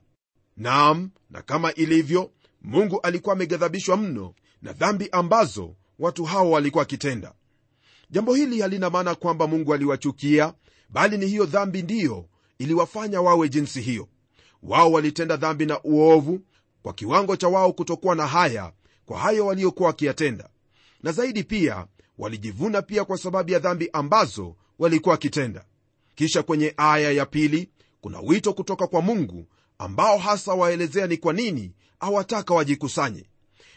Naam 0.56 1.10
na 1.30 1.42
kama 1.42 1.74
ilivyo 1.74 2.30
mungu 2.62 3.00
alikuwa 3.00 3.32
ameghadhabishwa 3.34 3.96
mno 3.96 4.34
na 4.62 4.72
dhambi 4.72 5.08
ambazo 5.12 5.76
watu 5.98 6.24
hao 6.24 6.50
walikuwa 6.50 6.80
wakitenda. 6.82 7.34
Jambo 8.10 8.34
hili 8.34 8.60
halina 8.60 8.90
maana 8.90 9.14
kwamba 9.14 9.46
mungu 9.46 9.74
aliwachukia 9.74 10.54
bali 10.88 11.18
ni 11.18 11.26
hiyo 11.26 11.46
dhambi 11.46 11.82
ndiyo 11.82 12.28
iliwafanya 12.58 13.20
wawe 13.20 13.48
jinsi 13.48 13.80
hiyo. 13.80 14.08
Wao 14.62 14.92
walitenda 14.92 15.36
dhambi 15.36 15.66
na 15.66 15.82
uovu 15.82 16.40
kwa 16.82 16.92
kiwango 16.92 17.36
cha 17.36 17.48
wao 17.48 17.72
kutokuwa 17.72 18.14
na 18.14 18.26
haya 18.26 18.72
kwa 19.06 19.18
hayo 19.18 19.46
waliokuwa 19.46 19.86
wakiyatenda. 19.86 20.48
Na 21.02 21.12
zaidi 21.12 21.44
pia 21.44 21.86
walijivuna 22.18 22.82
pia 22.82 23.04
kwa 23.04 23.18
sababu 23.18 23.50
ya 23.50 23.58
dhambi 23.58 23.90
ambazo 23.92 24.56
walikuwa 24.78 25.12
wakitenda. 25.12 25.64
Kisha 26.14 26.42
kwenye 26.42 26.74
aya 26.76 27.10
ya 27.12 27.26
pili 27.26 27.70
kuna 28.04 28.20
wito 28.20 28.52
kutoka 28.52 28.86
kwa 28.86 29.02
mungu 29.02 29.46
ambao 29.78 30.18
hasa 30.18 30.54
waelezea 30.54 31.06
ni 31.06 31.16
kwa 31.16 31.32
nini 31.32 31.72
awataka 32.00 32.54
wajikusanye. 32.54 33.24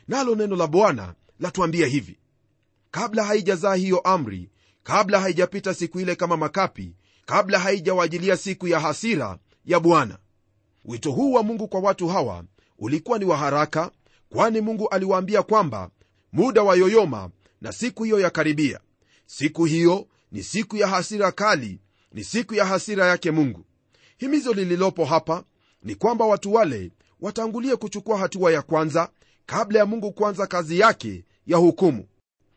Nalo 0.08 0.36
neno 0.36 0.56
la 0.56 0.68
bwana 0.68 1.14
latuambia 1.40 1.88
hivi. 1.88 2.20
Kabla 2.92 3.24
haijazaa 3.24 3.76
hiyo 3.76 4.00
amri 4.00 4.50
kabla 4.84 5.20
haijapita 5.20 5.74
siku 5.74 6.00
ile 6.00 6.16
kama 6.16 6.38
makapi 6.38 6.96
kabla 7.26 7.60
haijawajilia 7.60 8.38
siku 8.38 8.68
ya 8.68 8.80
hasira 8.80 9.38
ya 9.66 9.80
bwana. 9.80 10.18
Wito 10.86 11.12
huu 11.12 11.34
wa 11.34 11.44
mungu 11.44 11.68
kwa 11.68 11.80
watu 11.80 12.08
hawa 12.08 12.44
ulikuwa 12.80 13.20
ni 13.20 13.26
wa 13.26 13.38
haraka 13.38 13.92
kwani 14.30 14.62
mungu 14.62 14.90
aliwaambia 14.90 15.44
kwamba 15.44 15.90
muda 16.32 16.64
wa 16.64 16.76
yoyoma 16.76 17.30
na 17.62 17.72
siku 17.72 18.04
hiyo 18.04 18.20
yakaribia 18.20 18.80
siku 19.26 19.66
hiyo 19.66 20.08
ni 20.32 20.44
siku 20.44 20.78
ya 20.78 20.88
hasira 20.88 21.32
kali 21.32 21.80
ni 22.12 22.24
siku 22.24 22.54
ya 22.56 22.66
hasira 22.66 23.06
yake 23.08 23.32
mungu 23.32 23.66
himizo 24.18 24.54
lililopo 24.54 25.06
hapa 25.06 25.44
ni 25.84 25.96
kwamba 25.96 26.26
watu 26.26 26.54
wale 26.54 26.92
watangulie 27.22 27.76
kuchukua 27.76 28.18
hatua 28.18 28.52
ya 28.52 28.62
kwanza 28.62 29.10
kabla 29.46 29.80
ya 29.80 29.86
mungu 29.86 30.12
kuanza 30.12 30.48
kazi 30.48 30.80
yake 30.80 31.24
ya 31.48 31.58
hukumu. 31.58 32.08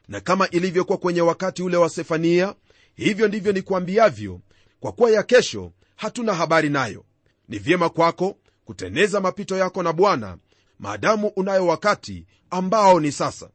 Na 0.08 0.20
kama 0.20 0.48
ilivyokuwa 0.50 0.98
kwenye 0.98 1.20
wakati 1.20 1.62
ule 1.62 1.76
wa 1.76 1.88
sefania 1.88 2.54
hivyo 2.94 3.28
ndivyo 3.28 3.52
nikuambiavyo 3.52 4.40
kwa 4.80 4.92
kuwa 4.92 5.10
ya 5.10 5.22
kesho 5.22 5.72
hatuna 5.96 6.34
habari 6.34 6.68
nayo. 6.70 7.04
Ni 7.48 7.58
vyema 7.58 7.88
kwako 7.88 8.36
kuteneza 8.64 9.20
mapito 9.20 9.56
yako 9.56 9.82
na 9.82 9.92
bwana 9.92 10.38
maadamu 10.78 11.28
unayo 11.28 11.66
wakati 11.66 12.26
ambao 12.50 13.00
ni 13.00 13.12
sasa. 13.12 13.50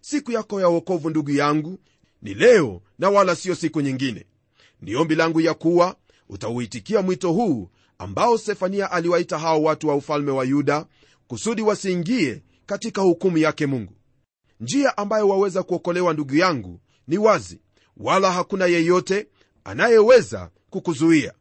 Siku 0.00 0.32
yako 0.32 0.60
ya 0.60 0.68
uokovu 0.68 1.10
ndugu 1.10 1.30
yangu 1.30 1.78
ni 2.22 2.34
leo 2.34 2.82
na 2.98 3.10
wala 3.10 3.36
siyo 3.36 3.54
siku 3.54 3.80
nyingine. 3.80 4.26
Ni 4.80 4.96
ombi 4.96 5.14
langu 5.14 5.40
ya 5.40 5.54
kuwa 5.54 5.96
utauitikia 6.32 7.02
mwito 7.02 7.32
huu 7.32 7.70
ambao 7.98 8.38
sefania 8.38 8.90
aliwaita 8.90 9.38
hao 9.38 9.62
watu 9.62 9.88
wa 9.88 9.94
ufalme 9.94 10.30
wa 10.30 10.44
yuda 10.44 10.86
kusudi 11.26 11.62
wasiingie 11.62 12.42
katika 12.66 13.02
hukumu 13.02 13.38
yake 13.38 13.66
mungu. 13.66 13.92
Njia 14.60 14.96
ambayo 14.96 15.28
waweza 15.28 15.62
kuokolewa 15.62 16.12
ndugu 16.12 16.36
yangu 16.36 16.80
ni 17.08 17.18
wazi 17.18 17.60
wala 17.96 18.32
hakuna 18.32 18.66
yeyote 18.66 19.28
anayeweza 19.64 20.50
kukuzuia. 20.70 21.32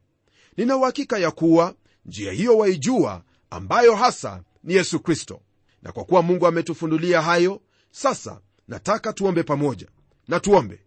Nina 0.57 0.77
uhakika 0.77 1.17
ya 1.19 1.31
kuwa 1.31 1.75
njia 2.05 2.31
hiyo 2.31 2.57
waijua 2.57 3.23
ambayo 3.49 3.95
hasa 3.95 4.43
ni 4.63 4.73
yesu 4.73 4.99
kristo. 4.99 5.41
Na 5.81 5.91
kwa 5.91 6.03
kuwa 6.05 6.21
mungu 6.21 6.47
ametufundulia 6.47 7.21
hayo 7.21 7.61
sasa 7.91 8.41
nataka 8.67 9.13
tuombe 9.13 9.43
pamoja. 9.43 9.87
Na 10.27 10.39
tuombe. 10.39 10.79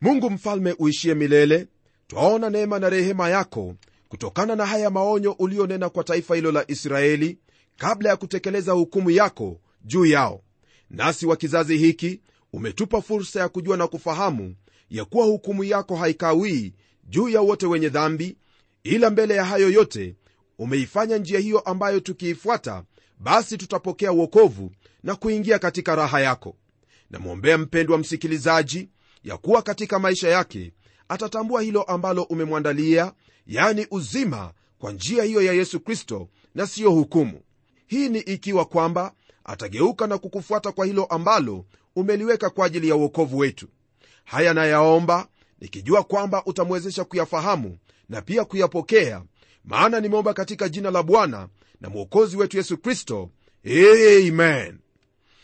Mungu 0.00 0.30
mfalme 0.30 0.74
uishie 0.78 1.14
milele 1.14 1.66
twaona 2.12 2.50
neema 2.50 2.78
na 2.78 2.90
rehema 2.90 3.28
yako 3.28 3.74
kutokana 4.08 4.56
na 4.56 4.66
haya 4.66 4.90
maonyo 4.90 5.32
ulionena 5.32 5.88
kwa 5.88 6.04
taifa 6.04 6.34
hilo 6.34 6.52
la 6.52 6.64
israeli 6.70 7.38
kabla 7.76 8.08
ya 8.10 8.16
kutekeleza 8.16 8.72
hukumu 8.72 9.10
yako 9.10 9.60
juu 9.84 10.06
yao. 10.06 10.42
Nasi 10.90 11.26
wa 11.26 11.36
kizazi 11.36 11.78
hiki 11.78 12.20
umetupa 12.52 13.02
fursa 13.02 13.40
ya 13.40 13.48
kujua 13.48 13.76
na 13.76 13.86
kufahamu 13.86 14.54
ya 14.90 15.04
kuwa 15.04 15.26
hukumu 15.26 15.64
yako 15.64 15.96
haikawii 15.96 16.72
juu 17.08 17.28
ya 17.28 17.40
wote 17.40 17.66
wenye 17.66 17.88
dhambi 17.88 18.36
ila 18.84 19.10
mbele 19.10 19.34
ya 19.34 19.44
hayo 19.44 19.70
yote 19.70 20.16
umeifanya 20.58 21.18
njia 21.18 21.38
hiyo 21.40 21.60
ambayo 21.60 22.00
tukiifuata 22.00 22.84
basi 23.18 23.58
tutapokea 23.58 24.12
uokovu 24.12 24.72
na 25.02 25.14
kuingia 25.14 25.58
katika 25.58 25.94
raha 25.96 26.20
yako. 26.20 26.56
Namwombea 27.10 27.58
mpendwa 27.58 27.98
msikilizaji 27.98 28.88
ya 29.24 29.36
kuwa 29.36 29.62
katika 29.62 29.98
maisha 29.98 30.28
yake 30.28 30.72
atatambua 31.08 31.62
hilo 31.62 31.82
ambalo 31.82 32.22
umemwandalia 32.22 33.12
yani 33.46 33.86
uzima 33.90 34.52
kwa 34.78 34.92
njia 34.92 35.22
hiyo 35.24 35.42
ya 35.42 35.52
yesu 35.52 35.80
kristo 35.80 36.28
na 36.54 36.66
siyo 36.66 36.90
hukumu. 36.90 37.40
Hii 37.86 38.08
ni 38.08 38.18
ikiwa 38.18 38.64
kwamba 38.64 39.14
atageuka 39.44 40.06
na 40.06 40.18
kukufuata 40.18 40.72
kwa 40.72 40.86
hilo 40.86 41.04
ambalo 41.04 41.64
umeliweka 41.96 42.50
kwa 42.50 42.66
ajili 42.66 42.88
ya 42.88 42.96
uokovu 42.96 43.38
wetu. 43.38 43.68
Haya 44.24 44.54
nayaomba 44.54 45.28
nikijua 45.60 46.02
kwamba 46.02 46.44
utamwezesha 46.46 47.04
kuyafahamu 47.04 47.78
na 48.08 48.22
pia 48.22 48.44
kuyapokea 48.44 49.22
maana 49.64 50.00
nimeomba 50.00 50.34
katika 50.34 50.68
jina 50.68 50.90
la 50.90 51.02
bwana 51.02 51.48
na 51.80 51.88
mwokozi 51.90 52.36
wetu 52.36 52.56
yesu 52.56 52.78
kristo. 52.78 53.30
Amen. 53.66 54.78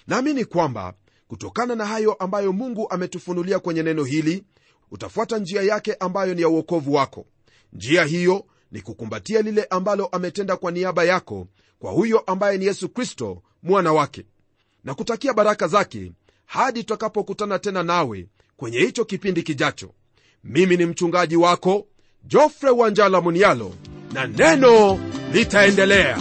Naamini 0.07 0.44
kwamba 0.44 0.94
kutokana 1.29 1.75
na 1.75 1.87
hayo 1.87 2.12
ambayo 2.12 2.53
mungu 2.53 2.90
ametufunulia 2.90 3.59
kwenye 3.59 3.83
neno 3.83 4.05
hili 4.05 4.44
utafuata 4.90 5.38
njia 5.38 5.62
yake 5.62 5.94
ambayo 5.94 6.35
ni 6.35 6.42
ya 6.42 6.48
uokovu 6.48 6.94
wako. 6.94 7.27
Njia 7.72 8.05
hiyo 8.05 8.44
ni 8.72 8.81
kukumbatia 8.83 9.42
lile 9.42 9.64
ambalo 9.64 10.07
ametenda 10.07 10.57
kwa 10.57 10.70
niaba 10.70 11.05
yako 11.05 11.46
kwa 11.79 11.92
huyo 11.92 12.18
ambaye 12.18 12.59
ni 12.59 12.64
yesu 12.64 12.88
kristo 12.88 13.42
mwana 13.62 13.92
wake 13.92 14.24
na 14.85 14.94
kutakia 14.94 15.33
baraka 15.35 15.68
zake 15.68 16.12
hadi 16.46 16.81
tutakapokutana 16.81 17.59
tena 17.59 17.83
nawe 17.83 18.29
kwenye 18.57 18.79
hicho 18.79 19.05
kipindi 19.05 19.42
kijacho. 19.42 19.94
Mimi 20.44 20.77
ni 20.77 20.87
mchungaji 20.87 21.37
wako 21.37 21.87
jofre 22.24 22.70
wanjala 22.70 23.20
munialo 23.20 23.74
na 24.12 24.27
neno 24.27 25.01
litaendelea 25.33 26.18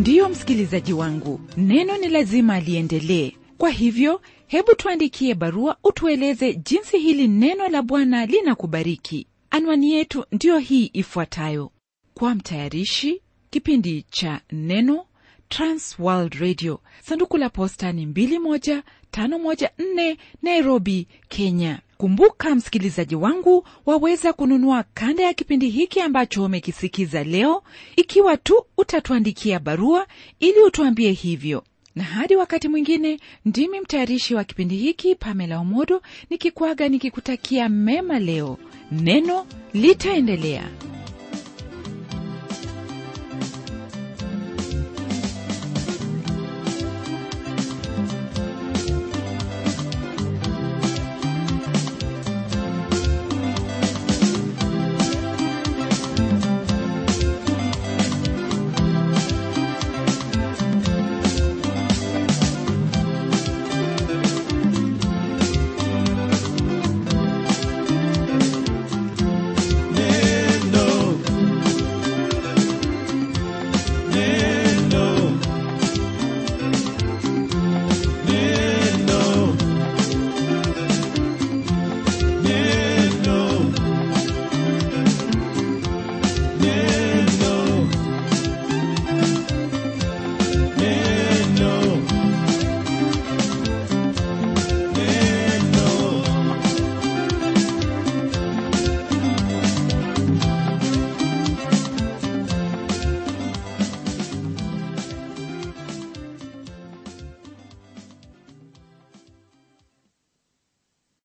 ndiyo 0.00 0.28
msikilizaji 0.28 0.92
wangu 0.92 1.40
neno 1.56 1.96
ni 1.98 2.08
lazima 2.08 2.60
liendelee. 2.60 3.32
Kwa 3.58 3.70
hivyo 3.70 4.20
hebu 4.46 4.74
tuandikie 4.74 5.34
barua 5.34 5.76
utueleze 5.84 6.54
jinsi 6.54 6.98
hili 6.98 7.28
neno 7.28 7.68
la 7.68 7.82
bwana 7.82 8.26
linakubariki. 8.26 9.26
Anwani 9.50 9.92
yetu 9.92 10.24
ndiyo 10.32 10.58
hii 10.58 10.90
ifuatayo. 10.92 11.70
Kwa 12.14 12.34
mtayarishi 12.34 13.22
kipindi 13.50 14.02
cha 14.10 14.40
neno 14.52 15.04
transworld 15.50 16.34
radio. 16.34 16.80
Sanduku 17.02 17.36
la 17.36 17.48
posta 17.50 17.92
ni 17.92 18.06
21514 18.06 20.16
nairobi 20.42 21.06
kenya. 21.28 21.78
Kumbuka 21.98 22.54
msikilizaji 22.54 23.14
wangu 23.16 23.66
waweza 23.86 24.32
kununua 24.32 24.84
kanda 24.94 25.22
ya 25.22 25.34
kipindi 25.34 25.68
hiki 25.70 26.00
ambacho 26.00 26.44
umekisikiza 26.44 27.24
leo. 27.24 27.62
Ikiwa 27.96 28.36
tu 28.36 28.64
utatuandikia 28.78 29.58
barua 29.58 30.06
ili 30.40 30.60
utuambie 30.62 31.12
hivyo. 31.12 31.64
Na 31.94 32.04
hadi 32.04 32.36
wakati 32.36 32.68
mwingine 32.68 33.20
ndimi 33.44 33.80
mtayarishi 33.80 34.34
wa 34.34 34.44
kipindi 34.44 34.76
hiki 34.76 35.14
pamela 35.14 35.58
omodo 35.58 36.02
nikikwaga 36.30 36.88
nikikutakia 36.88 37.68
mema 37.68 38.18
leo. 38.18 38.58
Neno 38.92 39.46
litaendelea 39.74 40.68